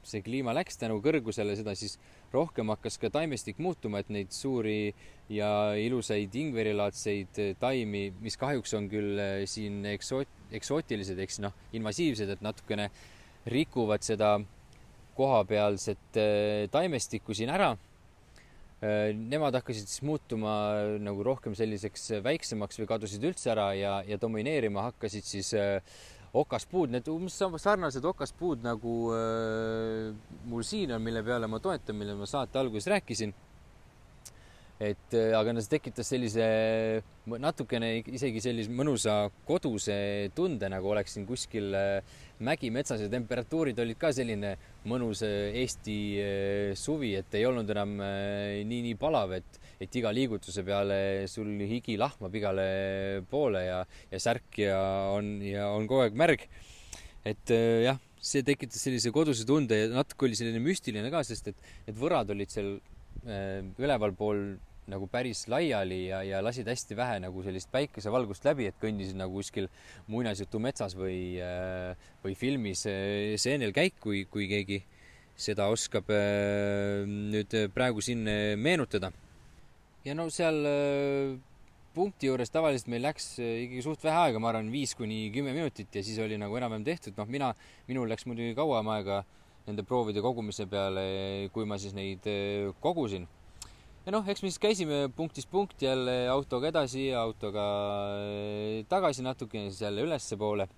see 0.06 0.22
kliima 0.24 0.54
läks 0.56 0.78
tänu 0.80 0.96
kõrgusele, 1.04 1.54
seda 1.58 1.74
siis 1.78 1.98
rohkem 2.32 2.72
hakkas 2.72 2.96
ka 3.00 3.10
taimestik 3.12 3.60
muutuma, 3.62 4.00
et 4.02 4.10
neid 4.12 4.32
suuri 4.34 4.94
ja 5.32 5.74
ilusaid 5.78 6.34
ingverilaadseid 6.40 7.42
taimi, 7.60 8.08
mis 8.24 8.38
kahjuks 8.40 8.74
on 8.78 8.88
küll 8.92 9.20
eh, 9.20 9.44
siin 9.50 9.82
eksoot-, 9.92 10.40
eksootilised, 10.56 11.20
eks 11.22 11.42
noh, 11.44 11.54
invasiivsed, 11.76 12.32
et 12.32 12.44
natukene 12.44 12.88
rikuvad 13.52 14.04
seda 14.06 14.34
kohapealset 15.18 16.20
eh, 16.20 16.68
taimestikku 16.72 17.36
siin 17.36 17.52
ära. 17.52 17.74
Äh, 17.76 17.91
nemad 18.82 19.54
hakkasid 19.54 19.86
siis 19.86 20.02
muutuma 20.02 20.54
nagu 20.98 21.22
rohkem 21.22 21.54
selliseks 21.54 22.08
väiksemaks 22.24 22.80
või 22.80 22.88
kadusid 22.90 23.22
üldse 23.28 23.52
ära 23.52 23.68
ja, 23.78 23.92
ja 24.06 24.18
domineerima 24.18 24.88
hakkasid 24.88 25.28
siis 25.28 25.52
äh, 25.54 25.78
okaspuud, 26.34 26.90
need 26.90 27.08
umbes 27.12 27.36
sarnased 27.62 28.04
okaspuud 28.08 28.64
nagu 28.64 28.96
äh, 29.14 30.10
mul 30.50 30.66
siin 30.66 30.96
on, 30.96 31.04
mille 31.04 31.22
peale 31.22 31.46
ma 31.50 31.60
toetan, 31.62 31.98
mille 31.98 32.16
ma 32.18 32.26
saate 32.28 32.58
alguses 32.58 32.90
rääkisin. 32.90 33.34
Et 34.82 35.14
äh, 35.14 35.30
aga 35.38 35.52
no 35.54 35.62
see 35.62 35.76
tekitas 35.76 36.08
sellise 36.10 36.44
natukene 37.30 37.90
isegi 38.10 38.40
sellise 38.42 38.72
mõnusa 38.74 39.28
koduse 39.46 39.94
tunde, 40.34 40.66
nagu 40.72 40.90
oleksin 40.90 41.26
kuskil 41.28 41.70
äh, 41.78 42.16
mägimetsas 42.42 43.04
ja 43.04 43.10
temperatuurid 43.12 43.78
olid 43.78 44.00
ka 44.00 44.10
selline 44.16 44.56
mõnus 44.90 45.22
äh, 45.26 45.52
Eesti 45.62 45.98
suvi, 46.78 47.12
et 47.20 47.36
ei 47.38 47.46
olnud 47.46 47.68
enam 47.70 47.94
nii, 48.00 48.80
nii 48.88 48.96
palav, 48.98 49.36
et, 49.36 49.60
et 49.82 50.00
iga 50.00 50.10
liigutuse 50.14 50.64
peale 50.66 51.28
sul 51.30 51.52
higi 51.68 51.94
lahmab 52.00 52.34
igale 52.34 52.66
poole 53.30 53.62
ja, 53.68 53.78
ja 54.10 54.22
särk 54.22 54.58
ja 54.64 54.80
on, 55.12 55.36
ja 55.46 55.68
on 55.70 55.86
kogu 55.90 56.08
aeg 56.08 56.18
märg. 56.18 56.48
et 57.28 57.54
jah, 57.84 58.00
see 58.18 58.42
tekitas 58.42 58.82
sellise 58.82 59.12
koduse 59.14 59.46
tunde 59.46 59.78
ja 59.78 59.92
natuke 59.92 60.26
oli 60.26 60.38
selline 60.38 60.58
müstiline 60.64 61.14
ka, 61.14 61.22
sest 61.26 61.52
et 61.52 61.64
need 61.86 62.02
võrad 62.02 62.34
olid 62.34 62.50
seal 62.50 62.74
ülevalpool 63.22 64.40
nagu 64.92 65.08
päris 65.10 65.46
laiali 65.50 66.06
ja, 66.10 66.22
ja 66.26 66.40
lasid 66.44 66.68
hästi 66.68 66.96
vähe 66.98 67.18
nagu 67.24 67.42
sellist 67.44 67.70
päikesevalgust 67.72 68.44
läbi, 68.48 68.68
et 68.68 68.78
kõndisid 68.80 69.16
nagu 69.18 69.34
kuskil 69.40 69.68
muinasjutu 70.12 70.60
metsas 70.62 70.96
või, 70.98 71.38
äh, 71.40 72.10
või 72.24 72.36
filmis 72.38 72.84
äh, 72.90 73.34
seenel 73.40 73.74
käik, 73.76 73.96
kui, 74.02 74.24
kui 74.30 74.48
keegi 74.50 74.82
seda 75.38 75.70
oskab 75.72 76.10
äh, 76.12 77.02
nüüd 77.08 77.56
praegu 77.74 78.04
siin 78.04 78.26
meenutada. 78.60 79.12
ja 80.04 80.14
no 80.18 80.28
seal 80.34 80.58
punkti 81.94 82.26
juures 82.26 82.50
tavaliselt 82.50 82.88
meil 82.90 83.04
läks 83.04 83.36
ikkagi 83.38 83.82
suht 83.84 84.04
vähe 84.04 84.16
aega, 84.26 84.40
ma 84.40 84.50
arvan, 84.50 84.72
viis 84.72 84.96
kuni 84.98 85.28
kümme 85.34 85.52
minutit 85.56 85.94
ja 85.94 86.02
siis 86.02 86.18
oli 86.18 86.38
nagu 86.40 86.56
enam-vähem 86.56 86.84
tehtud, 86.84 87.14
noh, 87.16 87.28
mina, 87.28 87.52
minul 87.88 88.08
läks 88.10 88.26
muidugi 88.26 88.56
kauem 88.58 88.88
aega 88.96 89.22
nende 89.68 89.84
proovide 89.86 90.24
kogumise 90.24 90.66
peale, 90.66 91.04
kui 91.54 91.68
ma 91.68 91.78
siis 91.78 91.94
neid 91.94 92.26
kogusin 92.82 93.28
ja 94.02 94.14
noh, 94.14 94.26
eks 94.28 94.42
me 94.42 94.50
siis 94.50 94.60
käisime 94.62 95.04
punktist 95.16 95.50
punkti 95.50 95.86
jälle 95.86 96.26
autoga 96.32 96.70
edasi, 96.72 97.08
autoga 97.14 97.64
äh, 98.18 98.84
tagasi 98.90 99.24
natukene, 99.24 99.70
siis 99.70 99.84
jälle 99.86 100.06
ülespoole. 100.06 100.68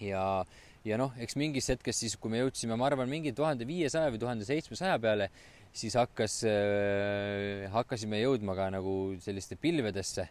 ja, 0.00 0.44
ja 0.84 1.00
noh, 1.00 1.12
eks 1.20 1.36
mingis 1.36 1.68
hetkes 1.72 2.04
siis, 2.04 2.16
kui 2.16 2.32
me 2.32 2.42
jõudsime, 2.42 2.76
ma 2.78 2.88
arvan, 2.88 3.10
mingi 3.10 3.34
tuhande 3.36 3.68
viiesaja 3.68 4.12
või 4.12 4.22
tuhande 4.22 4.48
seitsmesaja 4.48 4.98
peale, 5.02 5.28
siis 5.72 5.96
hakkas 5.96 6.40
äh,, 6.48 7.68
hakkasime 7.72 8.20
jõudma 8.22 8.56
ka 8.56 8.70
nagu 8.72 9.16
selliste 9.24 9.56
pilvedesse. 9.60 10.28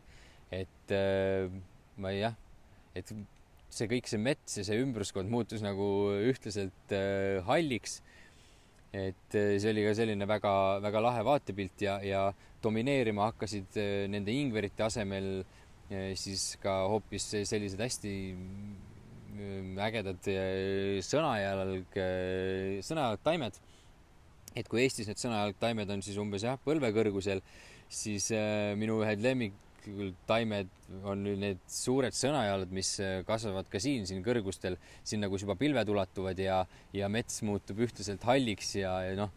et 0.52 0.92
äh, 0.92 1.48
ma 2.02 2.12
ei 2.12 2.26
jah, 2.26 2.34
et 2.98 3.14
see 3.72 3.88
kõik 3.88 4.10
see 4.10 4.20
mets 4.20 4.58
ja 4.58 4.66
see 4.68 4.82
ümbruskond 4.84 5.32
muutus 5.32 5.62
nagu 5.64 5.86
ühtlaselt 6.28 6.96
äh, 6.96 7.40
halliks 7.48 8.02
et 8.92 9.36
eh, 9.40 9.56
see 9.56 9.72
oli 9.72 9.86
ka 9.86 9.94
selline 9.96 10.28
väga-väga 10.28 11.02
lahe 11.04 11.24
vaatepilt 11.24 11.84
ja, 11.86 11.96
ja 12.04 12.26
domineerima 12.64 13.30
hakkasid 13.30 13.78
eh, 13.80 14.08
nende 14.12 14.36
ingverite 14.36 14.84
asemel 14.84 15.30
eh, 15.90 16.12
siis 16.20 16.58
ka 16.62 16.82
hoopis 16.92 17.30
sellised 17.48 17.80
hästi 17.80 18.14
mm, 18.36 19.80
ägedad 19.88 20.32
sõnajalg, 21.08 21.96
sõnajalgtaimed. 22.84 23.60
et 24.60 24.68
kui 24.68 24.84
Eestis 24.84 25.08
need 25.08 25.22
sõnajalgtaimed 25.24 25.96
on 25.96 26.04
siis 26.04 26.20
umbes 26.20 26.44
jah, 26.44 26.60
põlvekõrgusel, 26.66 27.40
siis 27.88 28.28
minu 28.76 29.00
ühed 29.06 29.24
lemmik 29.24 29.56
taimed 30.30 30.72
on 31.08 31.24
nüüd 31.26 31.40
need 31.42 31.62
suured 31.72 32.16
sõnajalad, 32.16 32.72
mis 32.76 32.94
äh, 33.04 33.22
kasvavad 33.28 33.70
ka 33.72 33.82
siin, 33.82 34.08
siin 34.10 34.24
kõrgustel, 34.26 34.78
sinna, 35.08 35.30
kus 35.32 35.46
juba 35.46 35.56
pilved 35.60 35.90
ulatuvad 35.94 36.40
ja, 36.42 36.62
ja 36.96 37.10
mets 37.12 37.42
muutub 37.48 37.82
ühtlaselt 37.86 38.24
halliks 38.28 38.76
ja, 38.80 38.94
ja 39.08 39.16
noh, 39.20 39.32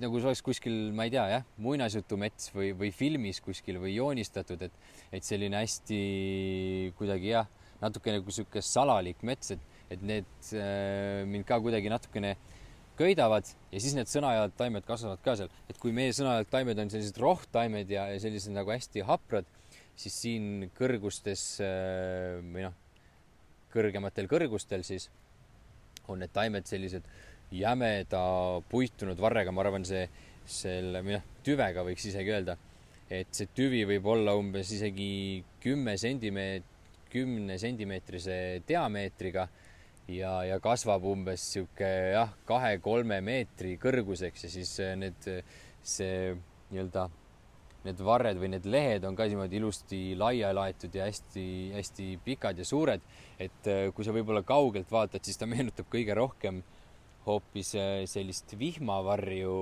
nagu 0.00 0.18
see 0.18 0.30
oleks 0.30 0.42
kuskil, 0.44 0.76
ma 0.96 1.06
ei 1.06 1.14
tea, 1.14 1.24
jah, 1.36 1.46
muinasjutumets 1.62 2.52
või, 2.54 2.72
või 2.78 2.92
filmis 2.94 3.40
kuskil 3.44 3.80
või 3.82 3.94
joonistatud, 3.96 4.62
et, 4.66 4.78
et 5.14 5.26
selline 5.26 5.60
hästi 5.60 6.00
kuidagi 6.98 7.32
jah, 7.34 7.50
natukene 7.82 8.18
nagu 8.18 8.30
niisugune 8.30 8.64
salalik 8.64 9.22
mets, 9.26 9.54
et, 9.54 9.66
et 9.94 10.02
need 10.04 10.54
äh, 10.56 11.24
mind 11.28 11.46
ka 11.48 11.60
kuidagi 11.62 11.92
natukene 11.92 12.34
köidavad 12.98 13.46
ja 13.70 13.80
siis 13.80 13.94
need 13.94 14.10
sõnajalad 14.10 14.56
taimed 14.58 14.86
kasvavad 14.86 15.22
ka 15.22 15.36
seal, 15.38 15.52
et 15.70 15.78
kui 15.80 15.94
meie 15.94 16.14
sõnajalad 16.16 16.50
taimed 16.50 16.82
on 16.82 16.90
sellised 16.92 17.20
rohttaimed 17.22 17.90
ja, 17.94 18.08
ja 18.12 18.18
sellised 18.22 18.54
nagu 18.56 18.72
hästi 18.74 19.06
haprad 19.06 19.46
siis 19.98 20.20
siin 20.24 20.68
kõrgustes 20.78 21.44
äh, 21.64 22.38
või 22.44 22.66
noh, 22.66 22.76
kõrgematel 23.72 24.28
kõrgustel 24.30 24.84
siis 24.86 25.08
on 26.08 26.22
need 26.22 26.32
taimed 26.32 26.68
sellised 26.68 27.04
jämeda 27.52 28.22
puitunud 28.68 29.18
varrega, 29.20 29.52
ma 29.52 29.64
arvan, 29.64 29.84
see, 29.88 30.06
selle 30.48 31.02
või 31.04 31.16
noh, 31.16 31.28
tüvega 31.44 31.84
võiks 31.84 32.08
isegi 32.08 32.32
öelda, 32.32 32.56
et 33.12 33.30
see 33.36 33.48
tüvi 33.56 33.84
võib 33.88 34.08
olla 34.12 34.34
umbes 34.36 34.72
isegi 34.76 35.44
kümme 35.62 35.96
sentimeet-, 36.00 36.76
kümne 37.12 37.56
sentimeetrise 37.60 38.36
diameetriga 38.68 39.48
ja, 40.12 40.32
ja 40.48 40.58
kasvab 40.64 41.04
umbes 41.08 41.44
sihuke 41.54 41.88
jah, 42.14 42.34
kahe-kolme 42.48 43.20
meetri 43.24 43.76
kõrguseks 43.80 44.44
ja 44.44 44.52
siis 44.52 44.74
need, 45.00 45.30
see 45.84 46.36
nii-öelda 46.70 47.08
need 47.86 48.00
varred 48.04 48.38
või 48.40 48.50
need 48.52 48.66
lehed 48.68 49.04
on 49.06 49.16
ka 49.18 49.28
niimoodi 49.28 49.60
ilusti 49.60 50.00
laia 50.18 50.50
laetud 50.56 50.94
ja 50.94 51.06
hästi-hästi 51.06 52.08
pikad 52.24 52.58
ja 52.58 52.66
suured. 52.66 53.04
et 53.38 53.70
äh, 53.70 53.92
kui 53.94 54.04
sa 54.04 54.14
võib-olla 54.14 54.42
kaugelt 54.42 54.90
vaatad, 54.90 55.22
siis 55.24 55.38
ta 55.38 55.46
meenutab 55.46 55.86
kõige 55.92 56.16
rohkem 56.18 56.62
hoopis 57.26 57.74
äh, 57.78 58.02
sellist 58.10 58.56
vihmavarju 58.58 59.52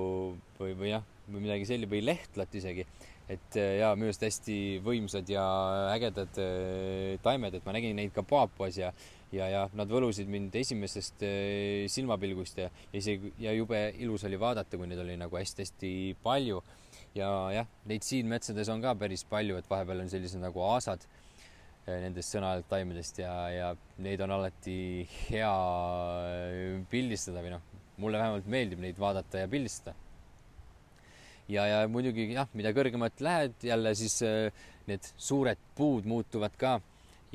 või, 0.57 0.73
või 0.79 0.95
jah, 0.95 1.05
või 1.27 1.45
midagi 1.45 1.69
sellist 1.69 1.91
või 1.91 2.01
lehtlat 2.05 2.55
isegi. 2.57 2.87
et 3.29 3.59
äh, 3.59 3.77
ja 3.83 3.93
minu 3.95 4.09
arust 4.09 4.25
hästi 4.25 4.81
võimsad 4.81 5.29
ja 5.29 5.45
ägedad 5.93 6.41
taimed, 7.21 7.53
et 7.53 7.65
ma 7.65 7.77
nägin 7.77 7.95
neid 7.95 8.15
ka 8.15 8.25
Paapuas 8.25 8.81
ja 8.81 8.91
ja, 9.27 9.43
ja 9.51 9.61
nad 9.75 9.91
võlusid 9.91 10.29
mind 10.31 10.53
esimesest 10.55 11.23
silmapilgust 11.91 12.61
ja 12.63 12.69
isegi 12.95 13.33
ja 13.43 13.51
jube 13.51 13.89
ilus 13.99 14.23
oli 14.23 14.39
vaadata, 14.39 14.79
kui 14.79 14.87
neid 14.87 15.01
oli 15.03 15.17
nagu 15.19 15.35
hästi-hästi 15.35 16.15
palju 16.23 16.63
ja 17.17 17.29
jah, 17.53 17.69
neid 17.89 18.05
siin 18.05 18.27
metsades 18.29 18.69
on 18.71 18.81
ka 18.83 18.93
päris 18.99 19.23
palju, 19.27 19.57
et 19.59 19.69
vahepeal 19.69 20.03
on 20.03 20.11
sellised 20.11 20.41
nagu 20.41 20.63
aasad 20.69 21.05
eh, 21.07 21.97
nendest 22.03 22.33
sõnajalgtaimedest 22.35 23.21
ja, 23.23 23.35
ja 23.53 23.69
neid 24.03 24.21
on 24.25 24.35
alati 24.37 24.79
hea 25.27 25.53
eh, 26.31 26.81
pildistada 26.91 27.43
või 27.45 27.55
noh, 27.55 27.63
mulle 28.01 28.21
vähemalt 28.21 28.49
meeldib 28.51 28.83
neid 28.83 28.99
vaadata 29.01 29.43
ja 29.43 29.51
pildistada. 29.51 29.95
ja, 31.49 31.65
ja 31.65 31.81
muidugi 31.91 32.29
jah, 32.33 32.49
mida 32.57 32.73
kõrgemalt 32.75 33.23
lähed 33.23 33.67
jälle, 33.71 33.95
siis 33.95 34.21
eh, 34.27 34.67
need 34.87 35.09
suured 35.17 35.59
puud 35.75 36.07
muutuvad 36.07 36.55
ka 36.59 36.77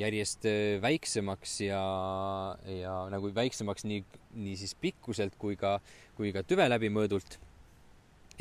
järjest 0.00 0.46
väiksemaks 0.80 1.58
ja, 1.66 1.80
ja 2.64 2.94
nagu 3.12 3.28
väiksemaks 3.36 3.84
nii, 3.84 4.00
nii 4.40 4.54
siis 4.56 4.72
pikkuselt 4.80 5.36
kui 5.38 5.58
ka, 5.60 5.76
kui 6.16 6.32
ka 6.32 6.40
tüve 6.48 6.64
läbimõõdult. 6.70 7.36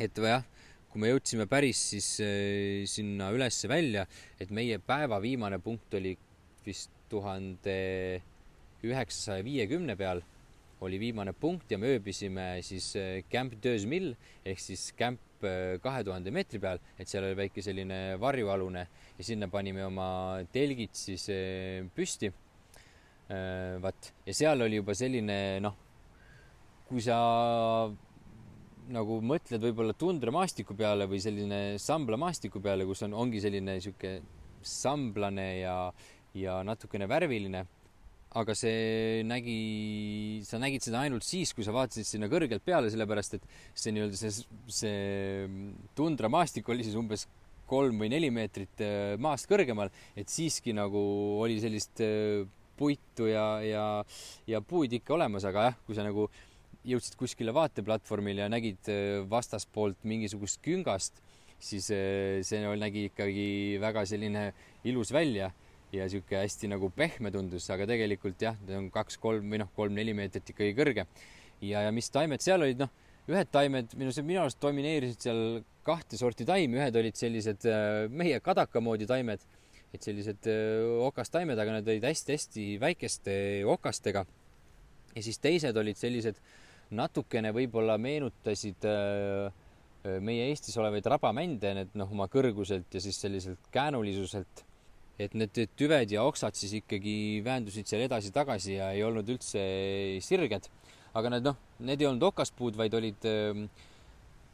et 0.00 0.16
jah 0.16 0.46
kui 0.92 1.00
me 1.00 1.08
jõudsime 1.08 1.46
päris 1.48 1.78
siis 1.94 2.08
äh, 2.20 2.82
sinna 2.90 3.30
ülesse 3.32 3.68
välja, 3.70 4.04
et 4.36 4.50
meie 4.52 4.76
päeva 4.76 5.22
viimane 5.24 5.56
punkt 5.64 5.94
oli 5.96 6.12
vist 6.66 6.92
tuhande 7.08 7.76
üheksasaja 8.84 9.44
viiekümne 9.46 9.96
peal 9.96 10.20
oli 10.84 10.98
viimane 11.00 11.32
punkt 11.32 11.70
ja 11.72 11.78
me 11.80 11.94
ööbisime 11.94 12.46
siis 12.66 12.90
äh, 13.00 13.22
Camp 13.32 13.56
Deux 13.64 13.86
Mille 13.88 14.18
ehk 14.44 14.60
siis 14.60 14.90
Camp 14.98 15.46
äh, 15.48 15.78
kahe 15.80 16.04
tuhande 16.04 16.34
meetri 16.34 16.60
peal, 16.60 16.82
et 17.00 17.08
seal 17.08 17.24
oli 17.30 17.40
väike 17.40 17.64
selline 17.64 18.02
varjualune 18.20 18.84
ja 19.16 19.24
sinna 19.24 19.48
panime 19.48 19.86
oma 19.88 20.06
telgid 20.52 20.92
siis 20.92 21.28
püsti. 21.96 22.32
vaat 23.80 24.10
ja 24.26 24.32
seal 24.36 24.60
oli 24.60 24.76
juba 24.76 24.92
selline 24.92 25.36
noh, 25.64 25.76
kui 26.84 27.00
sa 27.00 27.16
nagu 28.90 29.18
mõtled 29.24 29.62
võib-olla 29.62 29.94
tundramaastiku 29.98 30.74
peale 30.78 31.06
või 31.10 31.20
selline 31.22 31.60
samblamaastiku 31.82 32.62
peale, 32.64 32.86
kus 32.88 33.04
on, 33.06 33.14
ongi 33.14 33.42
selline 33.42 33.78
sihuke 33.82 34.16
samblane 34.62 35.46
ja, 35.60 35.76
ja 36.38 36.58
natukene 36.66 37.08
värviline. 37.10 37.64
Aga 38.40 38.54
see 38.56 39.20
nägi, 39.28 40.40
sa 40.48 40.56
nägid 40.56 40.80
seda 40.86 41.02
ainult 41.04 41.26
siis, 41.26 41.52
kui 41.52 41.66
sa 41.66 41.74
vaatasid 41.76 42.08
sinna 42.08 42.30
kõrgelt 42.32 42.64
peale, 42.64 42.88
sellepärast 42.88 43.36
et 43.36 43.44
see 43.76 43.92
nii-öelda 43.92 44.16
see, 44.16 44.46
see 44.72 45.82
tundramaastik 45.98 46.70
oli 46.72 46.86
siis 46.86 46.96
umbes 46.96 47.26
kolm 47.68 48.00
või 48.00 48.08
neli 48.12 48.30
meetrit 48.32 48.80
äh, 48.84 49.14
maast 49.20 49.48
kõrgemal, 49.50 49.92
et 50.16 50.32
siiski 50.32 50.72
nagu 50.76 51.02
oli 51.44 51.58
sellist 51.60 52.00
äh, 52.04 52.48
puitu 52.76 53.28
ja, 53.28 53.46
ja, 53.64 53.84
ja 54.48 54.62
puid 54.64 54.96
ikka 54.96 55.14
olemas, 55.18 55.44
aga 55.48 55.68
jah, 55.68 55.78
kui 55.86 55.96
sa 55.96 56.06
nagu 56.06 56.26
jõudsid 56.88 57.16
kuskile 57.20 57.54
vaateplatvormile 57.54 58.46
ja 58.46 58.50
nägid 58.52 58.90
äh, 58.90 59.22
vastaspoolt 59.30 60.02
mingisugust 60.08 60.62
küngast, 60.64 61.22
siis 61.62 61.86
see 61.86 62.70
nägi 62.74 63.04
ikkagi 63.12 63.44
väga 63.78 64.02
selline 64.10 64.48
ilus 64.90 65.12
välja 65.14 65.52
ja 65.92 66.08
sihuke 66.08 66.38
hästi 66.40 66.70
nagu 66.72 66.88
pehme 66.96 67.30
tundus, 67.32 67.68
aga 67.72 67.86
tegelikult 67.88 68.40
jah, 68.42 68.56
ta 68.66 68.78
on 68.78 68.88
kaks-kolm 68.92 69.52
või 69.52 69.60
noh, 69.62 69.70
kolm-neli 69.76 70.14
meetrit 70.16 70.54
ikkagi 70.54 70.74
kõrge. 70.76 71.06
ja, 71.60 71.84
ja 71.86 71.92
mis 71.94 72.08
taimed 72.10 72.42
seal 72.42 72.64
olid, 72.64 72.80
noh, 72.80 72.90
ühed 73.30 73.50
taimed 73.54 73.92
minu, 73.98 74.14
minu 74.24 74.42
arust 74.42 74.60
domineerisid 74.62 75.28
seal 75.28 75.42
kahte 75.86 76.18
sorti 76.18 76.46
taimi, 76.48 76.78
ühed 76.80 76.96
olid 76.96 77.18
sellised 77.18 77.66
äh, 77.68 78.06
meie 78.10 78.40
kadaka 78.40 78.80
moodi 78.80 79.06
taimed, 79.06 79.44
et 79.92 80.02
sellised 80.02 80.48
äh, 80.50 80.80
okastaimed, 81.06 81.58
aga 81.58 81.78
nad 81.78 81.92
olid 81.92 82.08
hästi-hästi 82.08 82.66
väikeste 82.82 83.36
okastega. 83.68 84.24
ja 85.12 85.22
siis 85.22 85.38
teised 85.38 85.76
olid 85.76 85.98
sellised 86.00 86.40
natukene 86.92 87.52
võib-olla 87.56 87.98
meenutasid 88.00 88.84
äh, 88.88 89.48
meie 90.20 90.48
Eestis 90.50 90.76
olevaid 90.80 91.06
rabamände, 91.06 91.74
need 91.78 91.96
noh, 91.98 92.10
oma 92.10 92.26
kõrguselt 92.30 92.90
ja 92.94 93.00
siis 93.02 93.20
selliselt 93.22 93.70
käänulisuselt 93.74 94.64
et 95.20 95.34
need 95.36 95.58
tüved 95.78 96.12
ja 96.12 96.24
oksad 96.26 96.56
siis 96.56 96.72
ikkagi 96.80 97.42
väändusid 97.44 97.88
seal 97.88 98.06
edasi-tagasi 98.06 98.78
ja 98.78 98.90
ei 98.96 99.04
olnud 99.04 99.28
üldse 99.34 99.62
sirged. 100.24 100.68
aga 101.12 101.28
need 101.34 101.44
noh, 101.44 101.58
need 101.84 102.00
ei 102.00 102.08
olnud 102.08 102.24
okaspuud, 102.30 102.76
vaid 102.80 102.94
olid 102.96 103.26
äh, 103.28 103.62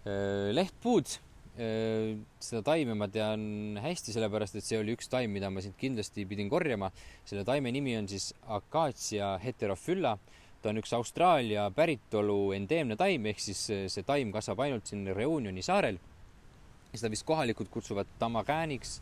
äh, 0.04 0.50
lehtpuud 0.54 1.14
äh,. 1.58 2.18
seda 2.42 2.64
taime 2.66 2.96
ma 2.98 3.08
tean 3.10 3.78
hästi, 3.82 4.14
sellepärast 4.14 4.58
et 4.58 4.66
see 4.66 4.80
oli 4.80 4.96
üks 4.98 5.10
taim, 5.10 5.30
mida 5.34 5.50
ma 5.50 5.62
siit 5.62 5.78
kindlasti 5.78 6.26
pidin 6.26 6.50
korjama. 6.50 6.90
selle 7.24 7.46
taime 7.46 7.72
nimi 7.74 7.96
on 7.98 8.10
siis 8.10 8.32
Acacia 8.46 9.36
heterophylla. 9.42 10.18
Ta 10.62 10.72
on 10.72 10.80
üks 10.80 10.92
Austraalia 10.96 11.68
päritolu 11.70 12.52
endeemne 12.56 12.96
taim, 12.96 13.26
ehk 13.30 13.40
siis 13.40 13.60
see 13.92 14.06
taim 14.06 14.32
kasvab 14.34 14.64
ainult 14.66 14.86
siin 14.86 15.06
Reunioni 15.14 15.62
saarel. 15.62 15.98
seda 16.92 17.10
vist 17.12 17.26
kohalikud 17.28 17.68
kutsuvad 17.70 18.06
tamagääniks 18.18 18.98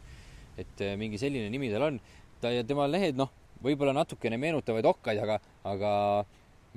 et 0.61 0.81
äh, 0.85 0.97
mingi 0.99 1.21
selline 1.21 1.51
nimi 1.53 1.71
tal 1.73 1.91
on. 1.91 2.01
ta 2.41 2.53
ja 2.53 2.65
tema 2.69 2.85
lehed, 2.89 3.17
noh, 3.17 3.31
võib-olla 3.65 3.95
natukene 3.97 4.37
meenutavad 4.41 4.85
okkaid, 4.85 5.21
aga, 5.23 5.39
aga 5.65 5.93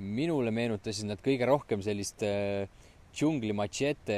minule 0.00 0.52
meenutasid 0.54 1.10
nad 1.10 1.20
kõige 1.24 1.48
rohkem 1.48 1.82
sellist 1.84 2.24
äh, 2.24 2.64
džungli 3.12 3.52
machete 3.56 4.16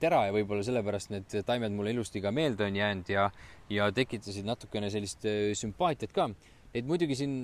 tera 0.00 0.24
ja 0.26 0.34
võib-olla 0.34 0.64
sellepärast 0.66 1.12
need 1.12 1.36
taimed 1.46 1.74
mulle 1.76 1.92
ilusti 1.92 2.22
ka 2.24 2.32
meelde 2.34 2.64
on 2.66 2.78
jäänud 2.78 3.10
ja, 3.12 3.28
ja 3.70 3.90
tekitasid 3.94 4.48
natukene 4.48 4.88
sellist 4.90 5.26
sümpaatiat 5.60 6.14
ka. 6.16 6.30
et 6.72 6.88
muidugi 6.88 7.18
siin 7.18 7.36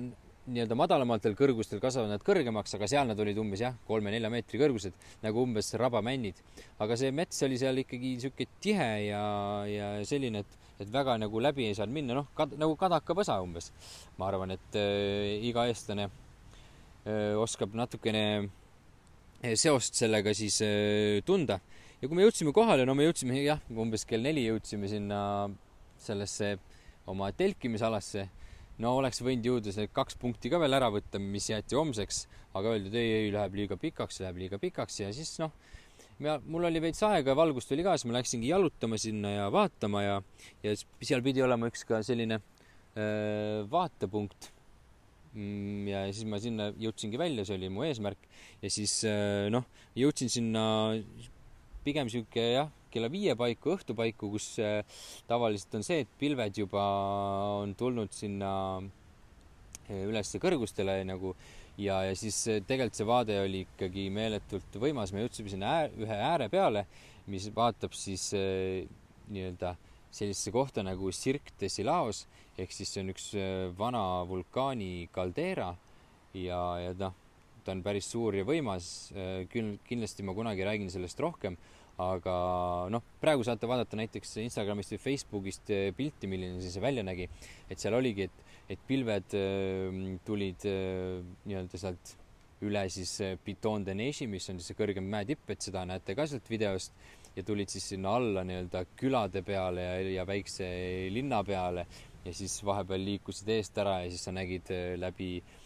nii-öelda 0.43 0.75
madalamatel 0.75 1.37
kõrgustel 1.39 1.79
kasvavad 1.83 2.11
nad 2.11 2.23
kõrgemaks, 2.25 2.73
aga 2.75 2.87
seal 2.91 3.07
nad 3.07 3.19
olid 3.19 3.37
umbes 3.39 3.61
jah, 3.63 3.77
kolme-nelja 3.87 4.31
meetri 4.33 4.59
kõrgused 4.59 4.97
nagu 5.23 5.45
umbes 5.45 5.71
rabamännid. 5.79 6.41
aga 6.83 6.97
see 6.99 7.11
mets 7.15 7.39
oli 7.47 7.59
seal 7.61 7.79
ikkagi 7.83 8.17
sihuke 8.19 8.47
tihe 8.63 8.89
ja, 9.07 9.23
ja 9.69 9.93
selline, 10.07 10.43
et 10.43 10.59
et 10.81 10.89
väga 10.91 11.15
nagu 11.21 11.39
läbi 11.39 11.67
ei 11.69 11.75
saanud 11.77 11.95
minna, 11.95 12.17
noh 12.17 12.27
kad, 12.35 12.53
nagu 12.59 12.75
kadakapõsa 12.79 13.37
umbes. 13.43 13.71
ma 14.17 14.27
arvan, 14.27 14.51
et 14.57 14.77
äh, 14.79 15.39
iga 15.47 15.67
eestlane 15.69 16.09
äh, 16.09 17.33
oskab 17.39 17.75
natukene 17.77 18.25
äh, 19.43 19.55
seost 19.55 19.95
sellega 19.99 20.33
siis 20.33 20.59
äh, 20.65 21.21
tunda. 21.25 21.59
ja 22.01 22.07
kui 22.07 22.17
me 22.17 22.25
jõudsime 22.25 22.53
kohale, 22.55 22.85
no 22.85 22.95
me 22.95 23.07
jõudsime 23.07 23.39
jah, 23.43 23.61
umbes 23.69 24.05
kell 24.09 24.25
neli 24.25 24.47
jõudsime 24.49 24.89
sinna 24.91 25.19
sellesse 26.03 26.57
oma 27.07 27.31
telkimisalasse. 27.31 28.27
No 28.83 28.97
oleks 28.99 29.21
võinud 29.23 29.47
jõuda 29.47 29.73
see 29.75 29.89
kaks 29.91 30.17
punkti 30.19 30.51
ka 30.51 30.59
veel 30.61 30.75
ära 30.75 30.89
võtta, 30.93 31.21
mis 31.21 31.49
jäeti 31.49 31.77
homseks, 31.79 32.25
aga 32.57 32.75
öeldi, 32.75 32.91
et 32.91 32.99
ei, 32.99 33.13
ei, 33.21 33.29
läheb 33.33 33.55
liiga 33.61 33.79
pikaks, 33.79 34.19
läheb 34.23 34.41
liiga 34.43 34.59
pikaks 34.61 34.99
ja 35.03 35.13
siis 35.15 35.37
noh 35.41 35.53
mul 36.23 36.67
oli 36.67 36.81
veits 36.83 37.01
aega 37.03 37.33
ja 37.33 37.37
valgust 37.37 37.71
oli 37.73 37.83
ka, 37.85 37.95
siis 37.97 38.07
ma 38.09 38.17
läksingi 38.19 38.51
jalutama 38.51 38.99
sinna 39.01 39.31
ja 39.33 39.45
vaatama 39.51 40.03
ja, 40.03 40.17
ja 40.63 40.75
seal 41.01 41.23
pidi 41.25 41.41
olema 41.43 41.67
üks 41.71 41.83
ka 41.89 42.03
selline 42.05 42.39
öö, 42.95 43.63
vaatepunkt. 43.71 44.51
Mm, 45.33 45.87
ja 45.89 46.03
siis 46.13 46.27
ma 46.29 46.37
sinna 46.37 46.69
jõudsingi 46.77 47.17
välja, 47.17 47.45
see 47.47 47.57
oli 47.57 47.71
mu 47.73 47.81
eesmärk 47.87 48.27
ja 48.61 48.69
siis 48.69 48.99
noh, 49.49 49.65
jõudsin 49.97 50.29
sinna 50.29 50.63
pigem 51.83 52.11
sihuke 52.13 52.43
jah, 52.53 52.69
kella 52.93 53.09
viie 53.13 53.35
paiku, 53.39 53.73
õhtu 53.75 53.97
paiku, 53.97 54.29
kus 54.35 54.53
äh, 54.61 54.83
tavaliselt 55.29 55.79
on 55.79 55.85
see, 55.85 56.03
et 56.05 56.19
pilved 56.21 56.61
juba 56.63 56.83
on 57.63 57.73
tulnud 57.79 58.13
sinna 58.13 58.53
ülesse 59.91 60.39
kõrgustele 60.39 61.01
nagu 61.03 61.33
ja, 61.77 62.01
ja 62.07 62.17
siis 62.17 62.37
eh, 62.51 62.61
tegelikult 62.65 62.97
see 62.97 63.07
vaade 63.07 63.39
oli 63.41 63.63
ikkagi 63.67 64.07
meeletult 64.13 64.77
võimas, 64.81 65.13
me 65.13 65.23
jõudsime 65.23 65.53
sinna 65.53 65.71
äär, 65.79 65.95
ühe 66.05 66.19
ääre 66.29 66.49
peale, 66.53 66.85
mis 67.31 67.47
vaatab 67.55 67.95
siis 67.97 68.29
äh, 68.37 68.83
nii-öelda 69.33 69.75
sellisesse 70.13 70.53
kohta 70.53 70.83
nagu 70.85 71.09
Cirque 71.15 71.55
de 71.59 71.69
Silaos 71.71 72.25
ehk 72.59 72.73
siis 72.75 72.91
see 72.93 73.01
on 73.01 73.13
üks 73.13 73.31
äh, 73.39 73.71
vana 73.77 74.23
vulkaani 74.29 75.09
kaldeera 75.13 75.71
ja, 76.37 76.61
ja 76.83 76.93
noh, 76.99 77.15
ta 77.63 77.73
on 77.73 77.81
päris 77.85 78.11
suur 78.11 78.35
ja 78.37 78.45
võimas 78.45 79.09
äh,. 79.15 79.45
küll 79.49 79.77
kindlasti 79.87 80.25
ma 80.27 80.35
kunagi 80.37 80.65
räägin 80.67 80.91
sellest 80.93 81.19
rohkem, 81.23 81.57
aga 82.01 82.35
noh, 82.89 83.03
praegu 83.21 83.45
saate 83.45 83.69
vaadata 83.69 83.97
näiteks 83.99 84.37
Instagramist 84.41 84.95
või 84.95 85.03
Facebookist 85.03 85.69
pilti, 85.97 86.29
milline 86.29 86.61
see 86.63 86.81
välja 86.81 87.03
nägi, 87.05 87.27
et 87.69 87.79
seal 87.81 87.99
oligi, 87.99 88.29
et 88.29 88.49
et 88.71 88.79
pilved 88.87 89.33
ähm, 89.35 90.03
tulid 90.25 90.63
äh, 90.69 91.19
nii-öelda 91.43 91.79
sealt 91.81 92.13
üle 92.63 92.85
siis 92.87 93.11
Piton 93.43 93.83
de 93.83 93.91
Neige'i, 93.97 94.27
mis 94.31 94.47
on 94.49 94.61
siis 94.61 94.71
see 94.71 94.77
kõrgem 94.79 95.09
mäetipp, 95.11 95.49
et 95.51 95.65
seda 95.65 95.83
näete 95.85 96.15
ka 96.15 96.25
sealt 96.31 96.47
videost. 96.47 96.95
Ja 97.35 97.43
tulid 97.43 97.67
siis 97.73 97.89
sinna 97.91 98.13
alla 98.15 98.43
nii-öelda 98.47 98.85
külade 98.95 99.41
peale 99.43 99.83
ja, 99.83 99.97
ja 100.19 100.25
väikse 100.29 100.67
linna 101.11 101.41
peale. 101.43 101.83
Ja 102.23 102.31
siis 102.31 102.55
vahepeal 102.63 103.03
liikusid 103.03 103.49
eest 103.51 103.77
ära 103.83 103.97
ja 104.05 104.11
siis 104.13 104.23
sa 104.23 104.31
nägid 104.31 104.69
läbi 105.01 105.31
äh, 105.41 105.62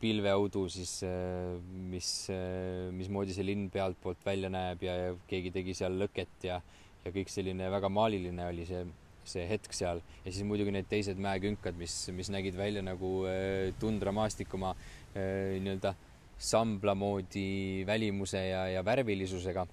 pilveaudu 0.00 0.66
siis 0.68 0.98
äh,, 1.08 1.54
mis 1.92 2.08
äh,, 2.32 2.90
mismoodi 2.92 3.32
see 3.32 3.46
linn 3.46 3.70
pealtpoolt 3.72 4.20
välja 4.26 4.50
näeb 4.52 4.82
ja, 4.84 4.96
ja 5.00 5.14
keegi 5.30 5.52
tegi 5.54 5.76
seal 5.78 5.96
lõket 5.96 6.44
ja, 6.44 6.58
ja 7.04 7.12
kõik 7.14 7.32
selline 7.32 7.70
väga 7.72 7.88
maaliline 7.88 8.50
oli 8.50 8.66
see 8.68 8.84
see 9.24 9.46
hetk 9.48 9.72
seal 9.72 10.02
ja 10.24 10.32
siis 10.32 10.44
muidugi 10.44 10.74
need 10.74 10.88
teised 10.90 11.20
mäekünkad, 11.24 11.76
mis, 11.80 11.94
mis 12.12 12.28
nägid 12.32 12.58
välja 12.58 12.82
nagu 12.84 13.22
äh, 13.28 13.70
tundramaastik 13.80 14.52
oma 14.58 14.74
äh, 14.74 15.56
nii-öelda 15.56 15.94
sambla 16.38 16.94
moodi 16.98 17.84
välimuse 17.86 18.42
ja, 18.48 18.66
ja 18.68 18.84
värvilisusega. 18.84 19.66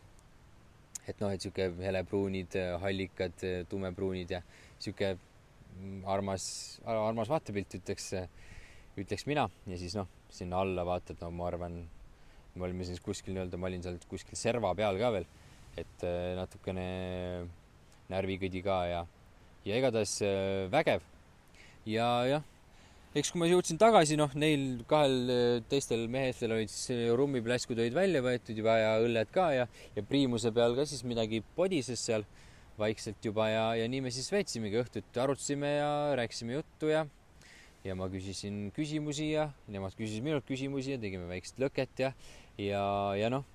et 1.10 1.20
noh, 1.20 1.32
et 1.34 1.42
sihuke 1.42 1.66
helepruunid, 1.82 2.56
hallikad, 2.80 3.44
tumepruunid 3.68 4.32
ja 4.32 4.40
sihuke 4.80 5.16
armas, 6.06 6.46
armas 6.86 7.32
vaatepilt, 7.32 7.74
ütleks, 7.82 8.12
ütleks 9.00 9.26
mina 9.30 9.48
ja 9.70 9.80
siis 9.80 9.96
noh, 9.96 10.10
sinna 10.32 10.62
alla 10.64 10.84
vaatad, 10.88 11.20
no 11.24 11.32
ma 11.36 11.48
arvan, 11.48 11.80
me 12.56 12.68
olime 12.68 12.88
siis 12.88 13.00
kuskil 13.04 13.36
nii-öelda, 13.36 13.60
ma 13.60 13.70
olin 13.70 13.84
seal 13.86 14.00
kuskil 14.12 14.40
serva 14.40 14.74
peal 14.78 15.00
ka 15.00 15.12
veel, 15.16 15.28
et 15.80 16.06
äh, 16.08 16.34
natukene 16.40 16.86
närvikõdi 18.12 18.64
ka 18.66 18.80
ja 18.90 19.04
ja 19.66 19.78
igatahes 19.78 20.18
äh, 20.26 20.68
vägev. 20.74 21.06
ja 21.86 22.10
jah, 22.28 22.44
eks 23.16 23.32
kui 23.32 23.42
ma 23.42 23.48
jõudsin 23.50 23.80
tagasi, 23.82 24.18
noh, 24.20 24.34
neil 24.36 24.84
kahel 24.90 25.18
äh, 25.32 25.64
teistel 25.72 26.08
meestel 26.12 26.58
olid 26.58 26.72
siis 26.74 27.16
rummipläskud 27.18 27.80
olid 27.80 27.96
välja 27.96 28.24
võetud 28.26 28.58
juba 28.58 28.78
ja 28.82 28.94
õlled 29.04 29.32
ka 29.34 29.52
ja, 29.56 29.68
ja 29.96 30.04
priimuse 30.08 30.52
peal 30.56 30.76
ka 30.76 30.88
siis 30.90 31.06
midagi 31.08 31.44
podises 31.56 32.04
seal 32.04 32.28
vaikselt 32.80 33.24
juba 33.24 33.48
ja, 33.52 33.66
ja 33.78 33.88
nii 33.92 34.04
me 34.04 34.12
siis 34.14 34.32
veetsimegi 34.34 34.80
õhtut, 34.82 35.10
arutasime 35.24 35.76
ja 35.78 35.92
rääkisime 36.18 36.60
juttu 36.60 36.92
ja 36.92 37.06
ja 37.86 37.96
ma 37.98 38.08
küsisin 38.12 38.68
küsimusi 38.76 39.32
ja 39.32 39.48
nemad 39.72 39.96
küsisid 39.98 40.24
minult 40.26 40.46
küsimusi 40.48 40.96
ja 40.96 41.02
tegime 41.02 41.28
väikest 41.30 41.58
lõket 41.62 42.04
ja, 42.04 42.12
ja, 42.62 42.84
ja 43.18 43.32
noh, 43.34 43.46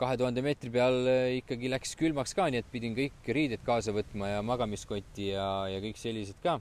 kahe 0.00 0.18
tuhande 0.20 0.44
meetri 0.44 0.72
peal 0.72 1.08
ikkagi 1.38 1.70
läks 1.72 1.96
külmaks 2.00 2.36
ka, 2.36 2.50
nii 2.52 2.62
et 2.62 2.70
pidin 2.72 2.96
kõik 2.96 3.32
riided 3.36 3.64
kaasa 3.64 3.94
võtma 3.96 4.34
ja 4.34 4.44
magamiskotti 4.44 5.32
ja, 5.32 5.46
ja 5.72 5.80
kõik 5.84 6.00
sellised 6.00 6.40
ka. 6.44 6.58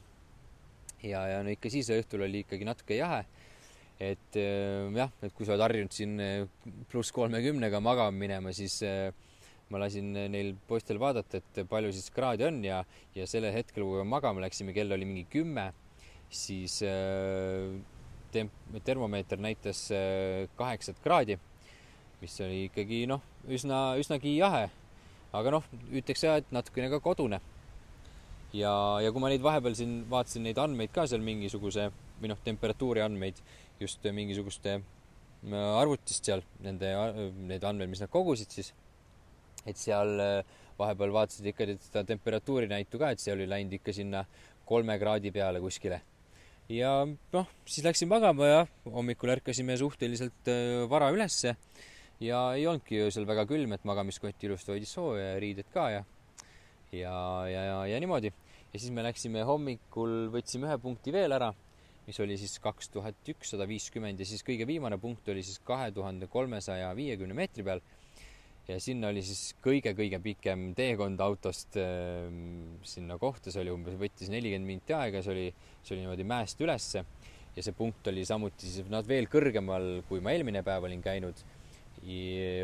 ja, 1.04 1.26
ja 1.34 1.42
no 1.44 1.52
ikka 1.52 1.72
siis 1.74 1.92
õhtul 1.92 2.28
oli 2.28 2.46
ikkagi 2.46 2.68
natuke 2.68 2.96
jahe. 3.00 3.26
et 4.02 4.38
jah, 4.38 5.12
et 5.22 5.34
kui 5.36 5.46
sa 5.46 5.54
oled 5.54 5.66
harjunud 5.68 5.94
siin 5.94 6.16
pluss 6.90 7.12
kolmekümnega 7.14 7.84
magama 7.84 8.16
minema, 8.16 8.54
siis 8.56 8.80
ma 9.72 9.80
lasin 9.84 10.16
neil 10.32 10.56
poistel 10.68 11.00
vaadata, 11.00 11.40
et 11.40 11.62
palju 11.70 11.92
siis 11.96 12.10
kraadi 12.12 12.48
on 12.48 12.64
ja, 12.66 12.82
ja 13.16 13.28
sellel 13.30 13.54
hetkel, 13.56 13.84
kui 13.84 14.02
me 14.02 14.08
magama 14.08 14.44
läksime, 14.44 14.74
kell 14.76 14.92
oli 14.92 15.08
mingi 15.08 15.28
kümme, 15.32 15.70
siis 16.32 16.80
äh, 16.88 17.72
temp-, 18.32 18.82
termomeeter 18.88 19.40
näitas 19.42 19.90
äh, 19.92 20.48
kaheksat 20.56 21.00
kraadi, 21.04 21.38
mis 22.22 22.38
oli 22.44 22.66
ikkagi 22.70 23.04
noh, 23.10 23.24
üsna, 23.52 23.92
üsnagi 24.00 24.38
jahe. 24.38 24.70
aga 25.32 25.52
noh, 25.56 25.68
ütleks 25.96 26.24
jah, 26.26 26.40
et 26.42 26.50
natukene 26.52 26.90
ka 26.92 27.00
kodune. 27.04 27.40
ja, 28.54 28.74
ja 29.04 29.12
kui 29.12 29.24
ma 29.24 29.30
neid 29.32 29.44
vahepeal 29.44 29.76
siin 29.76 30.02
vaatasin 30.12 30.44
neid 30.44 30.60
andmeid 30.60 30.92
ka 30.92 31.06
seal 31.08 31.24
mingisuguse 31.24 31.90
või 32.22 32.32
noh, 32.32 32.40
temperatuuri 32.44 33.04
andmeid 33.04 33.40
just 33.80 34.04
mingisuguste 34.04 34.78
äh, 34.80 35.80
arvutist 35.82 36.26
seal, 36.26 36.44
nende, 36.64 36.92
need 37.48 37.64
andmed, 37.64 37.92
mis 37.92 38.04
nad 38.04 38.12
kogusid, 38.12 38.52
siis 38.52 38.74
et 39.68 39.78
seal 39.78 40.18
vahepeal 40.80 41.12
vaatasid 41.14 41.52
ikka 41.52 41.68
seda 41.76 42.06
temperatuuri 42.08 42.70
näitu 42.72 42.98
ka, 43.02 43.12
et 43.12 43.22
see 43.22 43.34
oli 43.36 43.46
läinud 43.50 43.76
ikka 43.78 43.94
sinna 43.94 44.24
kolme 44.66 44.96
kraadi 45.00 45.32
peale 45.36 45.60
kuskile. 45.62 46.00
Ja 46.72 46.92
noh, 47.06 47.50
siis 47.68 47.86
läksin 47.86 48.10
magama 48.12 48.48
ja 48.48 48.62
hommikul 48.94 49.34
ärkasime 49.36 49.76
suhteliselt 49.80 50.50
äh, 50.52 50.90
vara 50.90 51.12
ülesse. 51.14 51.56
Ja 52.22 52.52
ei 52.54 52.68
olnudki 52.70 53.00
öösel 53.02 53.26
väga 53.26 53.48
külm, 53.50 53.74
et 53.74 53.86
magamiskott 53.88 54.44
ilusti 54.46 54.76
hoidis 54.76 54.92
sooja 54.94 55.34
ja 55.34 55.40
riided 55.42 55.72
ka 55.74 55.88
ja 55.90 56.04
ja, 56.92 57.48
ja, 57.48 57.64
ja, 57.64 57.78
ja 57.88 58.00
niimoodi. 58.00 58.32
ja 58.74 58.80
siis 58.80 58.92
me 58.92 59.04
läksime 59.04 59.44
hommikul, 59.48 60.30
võtsime 60.32 60.68
ühe 60.70 60.78
punkti 60.84 61.14
veel 61.16 61.34
ära, 61.36 61.50
mis 62.06 62.20
oli 62.24 62.38
siis 62.40 62.58
kaks 62.64 62.92
tuhat 62.92 63.32
ükssada 63.34 63.68
viiskümmend. 63.68 64.20
Ja 64.20 64.28
siis 64.28 64.44
kõige 64.48 64.68
viimane 64.68 65.00
punkt 65.00 65.28
oli 65.32 65.44
siis 65.44 65.60
kahe 65.66 65.92
tuhande 65.96 66.28
kolmesaja 66.32 66.92
viiekümne 66.96 67.36
meetri 67.38 67.66
peal 67.68 67.84
ja 68.68 68.78
sinna 68.82 69.10
oli 69.10 69.24
siis 69.26 69.56
kõige-kõige 69.64 70.20
pikem 70.24 70.70
teekond 70.78 71.22
autost 71.24 71.78
äh, 71.82 72.28
sinna 72.88 73.18
kohta, 73.22 73.52
see 73.52 73.64
oli 73.64 73.74
umbes, 73.74 73.98
võttis 74.00 74.32
nelikümmend 74.34 74.70
minti 74.70 74.96
aega, 74.96 75.24
see 75.26 75.34
oli, 75.34 75.48
see 75.82 75.96
oli 75.96 76.06
niimoodi 76.06 76.28
mäest 76.28 76.62
ülesse. 76.62 77.06
Ja 77.52 77.64
see 77.66 77.76
punkt 77.76 78.06
oli 78.08 78.24
samuti 78.24 78.70
siis 78.70 78.88
nad 78.92 79.08
veel 79.10 79.28
kõrgemal, 79.28 80.06
kui 80.08 80.22
ma 80.24 80.32
eelmine 80.32 80.62
päev 80.64 80.88
olin 80.88 81.02
käinud. 81.04 81.42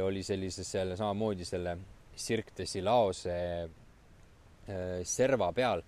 oli 0.01 0.23
sellises 0.23 0.69
seal 0.71 0.95
samamoodi 0.95 1.45
selle 1.45 1.75
Cirque 2.17 2.55
de 2.57 2.65
Silaose 2.65 3.35
äh, 4.67 5.03
serva 5.03 5.51
peal. 5.53 5.83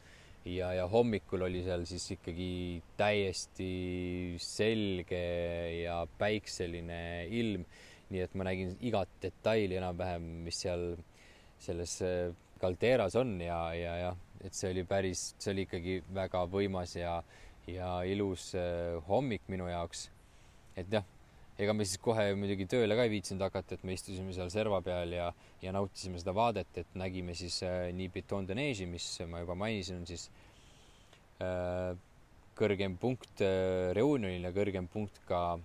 Ja, 0.50 0.72
ja 0.74 0.86
hommikul 0.88 1.44
oli 1.46 1.62
seal 1.64 1.84
siis 1.86 2.06
ikkagi 2.16 2.82
täiesti 2.98 4.36
selge 4.40 5.24
ja 5.84 6.06
päikseline 6.18 7.28
ilm 7.28 7.66
nii 8.10 8.24
et 8.26 8.36
ma 8.36 8.48
nägin 8.48 8.76
igat 8.82 9.12
detaili 9.22 9.78
enam-vähem, 9.80 10.26
mis 10.46 10.64
seal 10.66 10.92
selles 11.60 12.00
kaldeeras 12.60 13.16
on 13.20 13.38
ja, 13.42 13.60
ja, 13.76 13.96
ja 14.00 14.16
et 14.44 14.56
see 14.56 14.72
oli 14.72 14.86
päris, 14.88 15.34
see 15.40 15.54
oli 15.54 15.66
ikkagi 15.68 16.00
väga 16.16 16.46
võimas 16.52 16.96
ja, 16.98 17.20
ja 17.68 18.00
ilus 18.08 18.54
äh, 18.58 18.98
hommik 19.10 19.48
minu 19.52 19.68
jaoks. 19.70 20.08
et 20.80 20.92
jah, 20.92 21.04
ega 21.60 21.74
me 21.76 21.86
siis 21.88 22.00
kohe 22.00 22.30
muidugi 22.40 22.68
tööle 22.72 22.96
ka 22.96 23.04
ei 23.04 23.12
viitsinud 23.12 23.44
hakata, 23.44 23.76
et 23.76 23.84
me 23.88 23.96
istusime 23.98 24.32
seal 24.36 24.52
serva 24.54 24.80
peal 24.86 25.12
ja, 25.16 25.32
ja 25.64 25.74
nautisime 25.76 26.22
seda 26.22 26.36
vaadet, 26.36 26.72
et 26.80 27.00
nägime 27.00 27.36
siis 27.36 27.62
äh, 27.68 27.90
nii 27.96 28.12
Piton 28.16 28.48
de 28.48 28.56
Neige'i, 28.56 28.88
mis 28.88 29.10
ma 29.28 29.44
juba 29.44 29.58
mainisin, 29.60 30.00
on 30.00 30.08
siis 30.08 30.30
äh, 31.44 31.92
kõrgem 32.60 32.96
punkt 33.00 33.44
äh, 33.44 33.92
Reunionil 33.98 34.48
ja 34.48 34.56
kõrgem 34.56 34.88
punkt 34.92 35.20
ka 35.28 35.60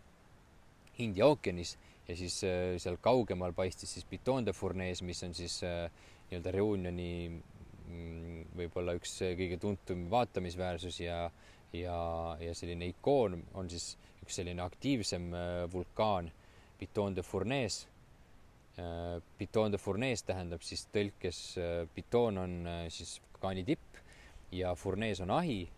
India 1.02 1.26
ookeanis 1.30 1.76
ja 2.08 2.16
siis 2.16 2.40
äh, 2.44 2.74
seal 2.82 2.98
kaugemal 3.02 3.54
paistis 3.56 3.94
siis 3.96 4.04
Piton 4.08 4.46
de 4.46 4.52
Fournees, 4.52 5.02
mis 5.02 5.22
on 5.24 5.34
siis 5.34 5.60
äh, 5.64 5.88
nii-öelda 6.28 6.52
Reunioni 6.52 7.10
mm, 7.30 8.44
võib-olla 8.58 8.96
üks 8.98 9.16
äh, 9.24 9.34
kõige 9.38 9.58
tuntum 9.62 10.06
vaatamisväärsus 10.12 11.00
ja, 11.00 11.18
ja, 11.72 11.96
ja 12.40 12.54
selline 12.56 12.90
ikoon 12.92 13.40
on 13.54 13.70
siis 13.72 13.94
üks 14.24 14.40
selline 14.40 14.62
aktiivsem 14.64 15.32
vulkaan, 15.72 16.30
Piton 16.78 17.12
de 17.12 17.20
Fournees. 17.22 17.82
Piton 19.38 19.74
de 19.74 19.78
Fournees 19.78 20.24
tähendab 20.24 20.64
siis 20.64 20.86
tõlkes, 20.90 21.40
Piton 21.94 22.40
on 22.40 22.54
siis 22.90 23.18
vulkaani 23.26 23.66
tipp 23.68 24.00
ja 24.50 24.72
Fournees 24.74 25.20
on 25.20 25.30
ahi. 25.30 25.68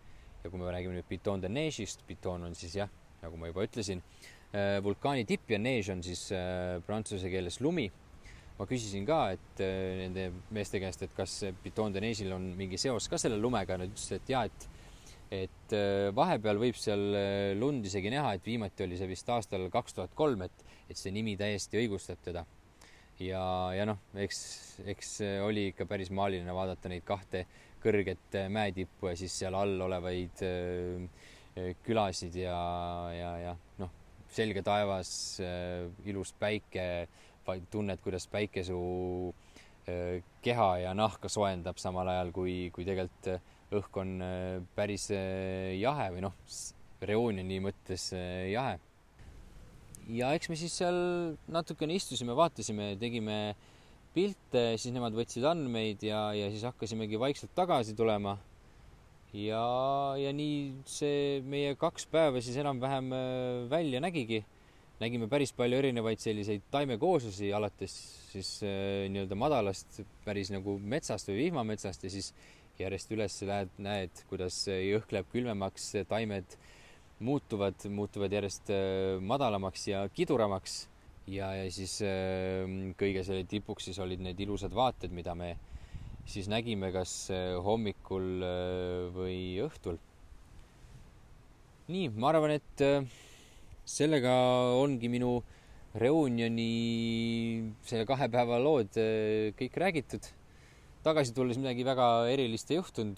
ja 0.43 0.49
kui 0.49 0.59
me 0.61 0.71
räägime 0.71 0.95
nüüd 0.95 1.09
Piton 1.09 1.43
de 1.43 1.51
Neige'ist, 1.51 2.05
Piton 2.07 2.47
on 2.47 2.55
siis 2.55 2.77
jah, 2.79 2.89
nagu 3.21 3.37
ma 3.37 3.51
juba 3.51 3.67
ütlesin 3.67 3.99
vulkaani 4.83 5.25
tipp 5.27 5.51
ja 5.51 5.59
neige 5.59 5.91
on 5.91 6.03
siis 6.03 6.29
äh, 6.35 6.77
prantsuse 6.85 7.29
keeles 7.31 7.59
lumi. 7.61 7.89
ma 8.57 8.65
küsisin 8.65 9.03
ka, 9.05 9.19
et 9.35 9.59
äh, 9.61 9.99
nende 9.99 10.31
meeste 10.55 10.79
käest, 10.81 11.03
et 11.05 11.11
kas 11.13 11.43
Piton 11.61 11.93
de 11.93 12.01
Neige'il 12.01 12.31
on 12.33 12.47
mingi 12.57 12.79
seos 12.81 13.05
ka 13.11 13.19
selle 13.21 13.37
lumega, 13.37 13.77
nad 13.77 13.91
ütlesid, 13.91 14.23
et 14.23 14.33
jaa, 14.33 14.45
et 14.47 14.69
et 15.27 15.73
vahepeal 16.15 16.55
võib 16.55 16.77
seal 16.79 17.01
lund 17.59 17.83
isegi 17.83 18.07
näha, 18.13 18.29
et 18.37 18.45
viimati 18.47 18.85
oli 18.85 18.95
see 18.95 19.09
vist 19.09 19.27
aastal 19.27 19.65
kaks 19.67 19.97
tuhat 19.97 20.13
kolm, 20.15 20.45
et, 20.45 20.63
et 20.87 20.95
see 20.95 21.11
nimi 21.11 21.33
täiesti 21.35 21.81
õigustab 21.81 22.21
teda. 22.23 22.45
ja, 23.19 23.43
ja 23.75 23.89
noh, 23.89 23.99
eks, 24.15 24.39
eks 24.87 25.11
oli 25.43 25.67
ikka 25.73 25.83
päris 25.85 26.13
maaliline 26.15 26.55
vaadata 26.55 26.87
neid 26.87 27.03
kahte 27.03 27.43
kõrget 27.83 28.39
mäetippu 28.55 29.11
ja 29.11 29.19
siis 29.19 29.35
seal 29.43 29.59
all 29.59 29.83
olevaid 29.89 30.47
külasid 31.83 32.39
ja, 32.39 32.55
ja, 33.11 33.31
ja 33.49 33.57
selge 34.33 34.63
taevas, 34.65 35.09
äh, 35.43 35.87
ilus 36.09 36.33
päike, 36.39 37.07
tunned, 37.71 38.01
kuidas 38.03 38.27
päike 38.31 38.63
su 38.67 38.79
äh, 39.87 40.23
keha 40.43 40.71
ja 40.83 40.95
nahka 40.97 41.31
soojendab 41.31 41.79
samal 41.81 42.09
ajal, 42.11 42.33
kui, 42.35 42.57
kui 42.75 42.87
tegelikult 42.87 43.31
äh, 43.35 43.53
õhk 43.77 43.97
on 43.99 44.11
päris 44.77 45.09
jahe 45.11 46.03
või 46.13 46.21
noh, 46.23 46.35
reoonioni 47.03 47.57
mõttes 47.59 48.05
jahe. 48.47 48.77
ja 50.15 50.29
eks 50.37 50.47
me 50.47 50.55
siis 50.55 50.77
seal 50.79 50.99
natukene 51.51 51.97
istusime, 51.99 52.31
vaatasime, 52.31 52.93
tegime 53.01 53.57
pilte, 54.15 54.63
siis 54.79 54.95
nemad 54.95 55.19
võtsid 55.19 55.43
andmeid 55.51 56.07
ja, 56.07 56.29
ja 56.31 56.47
siis 56.53 56.63
hakkasimegi 56.63 57.19
vaikselt 57.19 57.51
tagasi 57.59 57.91
tulema 57.91 58.37
ja, 59.35 59.63
ja 60.19 60.31
nii 60.35 60.83
see 60.87 61.41
meie 61.47 61.75
kaks 61.79 62.07
päeva 62.11 62.41
siis 62.43 62.57
enam-vähem 62.61 63.11
äh, 63.13 63.65
välja 63.71 64.01
nägigi. 64.03 64.45
nägime 64.97 65.27
päris 65.29 65.51
palju 65.53 65.77
erinevaid 65.77 66.17
selliseid 66.17 66.63
taimekooslusi, 66.71 67.51
alates 67.53 67.93
siis 68.31 68.63
äh, 68.63 69.05
nii-öelda 69.11 69.35
madalast 69.35 70.01
päris 70.25 70.49
nagu 70.53 70.77
metsast 70.79 71.29
või 71.29 71.43
vihmametsast 71.43 72.03
ja 72.03 72.09
siis 72.09 72.33
järjest 72.79 73.11
üles 73.11 73.35
lähed, 73.41 73.69
näed, 73.77 74.23
kuidas 74.29 74.63
jõhk 74.67 75.11
läheb 75.11 75.29
külmemaks, 75.31 75.91
taimed 76.09 76.57
muutuvad, 77.19 77.87
muutuvad 77.89 78.33
järjest 78.33 78.71
äh, 78.73 79.19
madalamaks 79.21 79.87
ja 79.91 80.07
kiduramaks 80.13 80.85
ja, 81.27 81.51
ja 81.57 81.69
siis 81.73 81.99
kõige 82.97 83.25
selle 83.27 83.43
tipuks 83.43 83.89
siis 83.89 83.99
olid 83.99 84.21
need 84.23 84.39
ilusad 84.39 84.73
vaated, 84.73 85.11
mida 85.11 85.35
me 85.35 85.57
siis 86.27 86.49
nägime 86.51 86.91
kas 86.91 87.29
äh, 87.31 87.55
hommikul 87.63 88.43
äh, 88.43 89.07
või 89.15 89.39
õhtul. 89.63 89.95
nii, 91.87 92.09
ma 92.19 92.33
arvan, 92.33 92.57
et 92.57 92.83
äh, 92.83 93.07
sellega 93.87 94.33
ongi 94.75 95.07
minu 95.11 95.37
reunioni 95.97 97.71
selle 97.87 98.03
kahe 98.05 98.27
päeva 98.29 98.59
lood 98.59 98.99
kõik 99.57 99.79
räägitud. 99.83 100.27
tagasi 101.07 101.33
tulles 101.33 101.57
midagi 101.57 101.87
väga 101.87 102.27
erilist 102.27 102.71
ei 102.71 102.81
juhtunud. 102.81 103.17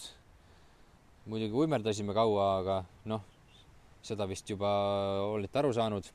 muidugi 1.25 1.57
uimerdasime 1.65 2.13
kaua, 2.13 2.47
aga 2.61 2.79
noh, 3.09 3.25
seda 4.05 4.29
vist 4.29 4.49
juba 4.49 4.69
olete 5.33 5.59
aru 5.59 5.73
saanud. 5.73 6.05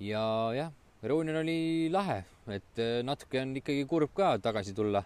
ja 0.00 0.24
jah, 0.56 0.72
reunion 1.02 1.44
oli 1.44 1.90
lahe, 1.92 2.22
et 2.48 2.86
natuke 3.04 3.44
on 3.44 3.58
ikkagi 3.60 3.84
kurb 3.84 4.16
ka 4.16 4.38
tagasi 4.40 4.72
tulla 4.72 5.04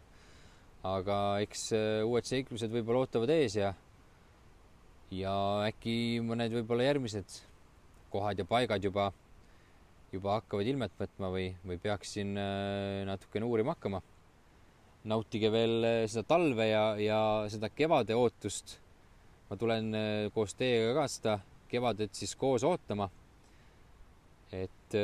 aga 0.86 1.18
eks 1.44 1.68
äh, 1.74 2.04
uued 2.06 2.26
seiklused 2.28 2.72
võib-olla 2.72 3.04
ootavad 3.04 3.32
ees 3.34 3.58
ja 3.58 3.72
ja 5.14 5.34
äkki 5.66 6.22
mõned 6.26 6.54
võib-olla 6.54 6.88
järgmised 6.88 7.38
kohad 8.10 8.38
ja 8.40 8.46
paigad 8.48 8.84
juba, 8.84 9.10
juba 10.14 10.38
hakkavad 10.38 10.68
ilmet 10.70 10.94
võtma 10.98 11.30
või, 11.32 11.48
või 11.66 11.78
peaksin 11.82 12.34
äh, 12.38 13.02
natukene 13.08 13.48
uurima 13.48 13.76
hakkama. 13.76 14.02
nautige 15.06 15.50
veel 15.54 15.84
äh, 15.84 16.00
seda 16.10 16.26
talve 16.34 16.68
ja, 16.68 16.84
ja 17.00 17.20
seda 17.52 17.70
kevade 17.70 18.14
ootust. 18.14 18.78
ma 19.46 19.56
tulen 19.56 19.94
koos 20.34 20.56
teiega 20.58 20.94
ka 20.96 21.06
seda 21.08 21.38
kevadet 21.70 22.14
siis 22.14 22.34
koos 22.34 22.64
ootama. 22.66 23.08
et 24.52 24.94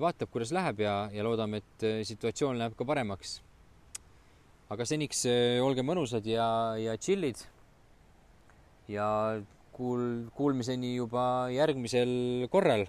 vaatab, 0.00 0.30
kuidas 0.32 0.52
läheb 0.52 0.80
ja, 0.80 1.10
ja 1.12 1.24
loodame, 1.24 1.60
et 1.60 2.06
situatsioon 2.08 2.56
läheb 2.58 2.76
ka 2.76 2.84
paremaks. 2.88 3.40
Aga 4.72 4.86
seniks 4.88 5.24
olge 5.62 5.84
mõnusad 5.86 6.26
ja, 6.26 6.48
ja 6.80 6.96
chill'id. 6.98 7.38
ja 8.88 9.06
kuul-, 9.76 10.26
kuulmiseni 10.34 10.96
juba 10.96 11.48
järgmisel 11.54 12.48
korral. 12.50 12.86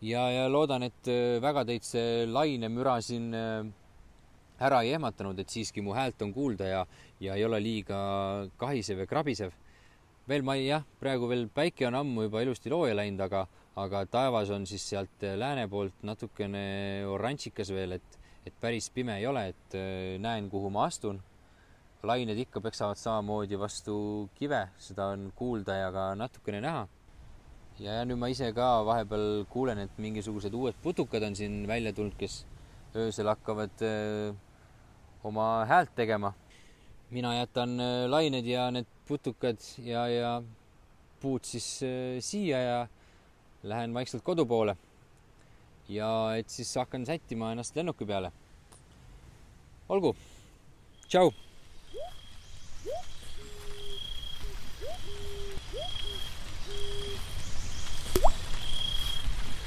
ja, 0.00 0.28
ja 0.30 0.48
loodan, 0.48 0.86
et 0.86 1.10
väga 1.42 1.64
teid 1.68 1.84
see 1.84 2.26
lainemüra 2.30 3.00
siin 3.02 3.34
ära 4.60 4.82
ei 4.84 4.92
ehmatanud, 4.94 5.38
et 5.40 5.48
siiski 5.48 5.82
mu 5.84 5.94
häält 5.96 6.20
on 6.24 6.34
kuulda 6.36 6.68
ja, 6.68 6.84
ja 7.20 7.36
ei 7.38 7.44
ole 7.46 7.60
liiga 7.62 7.98
kahisev 8.60 9.04
ja 9.04 9.08
krabisev. 9.08 9.54
veel 10.28 10.44
ma 10.46 10.54
ei, 10.54 10.68
jah, 10.68 10.84
praegu 11.00 11.26
veel 11.26 11.48
päike 11.50 11.88
on 11.88 11.96
ammu 11.98 12.28
juba 12.28 12.42
ilusti 12.44 12.70
looja 12.70 12.94
läinud, 12.94 13.22
aga, 13.24 13.46
aga 13.80 14.04
taevas 14.06 14.50
on 14.54 14.66
siis 14.68 14.84
sealt 14.92 15.24
lääne 15.24 15.66
poolt 15.68 16.04
natukene 16.06 17.06
oranžikas 17.08 17.72
veel, 17.74 17.96
et, 17.98 18.19
et 18.46 18.54
päris 18.60 18.88
pime 18.90 19.16
ei 19.18 19.26
ole, 19.26 19.48
et 19.52 19.76
äh, 19.76 20.18
näen, 20.22 20.50
kuhu 20.50 20.70
ma 20.70 20.86
astun. 20.88 21.22
lained 22.02 22.38
ikka 22.40 22.62
peksavad 22.64 22.96
samamoodi 22.96 23.58
vastu 23.60 23.94
kive, 24.34 24.62
seda 24.80 25.10
on 25.12 25.26
kuulda 25.36 25.74
ja 25.76 25.90
ka 25.92 26.14
natukene 26.16 26.60
näha. 26.64 26.86
ja, 27.78 27.98
ja 27.98 28.04
nüüd 28.04 28.18
ma 28.20 28.30
ise 28.32 28.52
ka 28.56 28.84
vahepeal 28.86 29.44
kuulen, 29.52 29.78
et 29.84 29.98
mingisugused 29.98 30.54
uued 30.54 30.78
putukad 30.82 31.22
on 31.22 31.36
siin 31.36 31.66
välja 31.68 31.92
tulnud, 31.92 32.16
kes 32.16 32.44
öösel 32.96 33.28
hakkavad 33.28 33.84
äh, 33.84 34.34
oma 35.24 35.66
häält 35.66 35.94
tegema. 35.94 36.32
mina 37.10 37.34
jätan 37.34 37.80
äh, 37.80 38.08
lained 38.08 38.46
ja 38.46 38.70
need 38.70 38.86
putukad 39.08 39.58
ja, 39.82 40.06
ja 40.08 40.42
puud 41.20 41.44
siis 41.44 41.82
äh, 41.82 42.20
siia 42.20 42.58
ja 42.62 42.86
lähen 43.62 43.94
vaikselt 43.94 44.22
kodu 44.22 44.46
poole. 44.46 44.76
Ja 45.90 46.10
et 46.38 46.50
siis 46.50 46.70
hakkan 46.78 47.06
sättima 47.06 47.52
ennast 47.52 47.76
lennuki 47.76 48.06
peale. 48.06 48.32
olgu, 49.90 50.14
tšau 51.08 51.32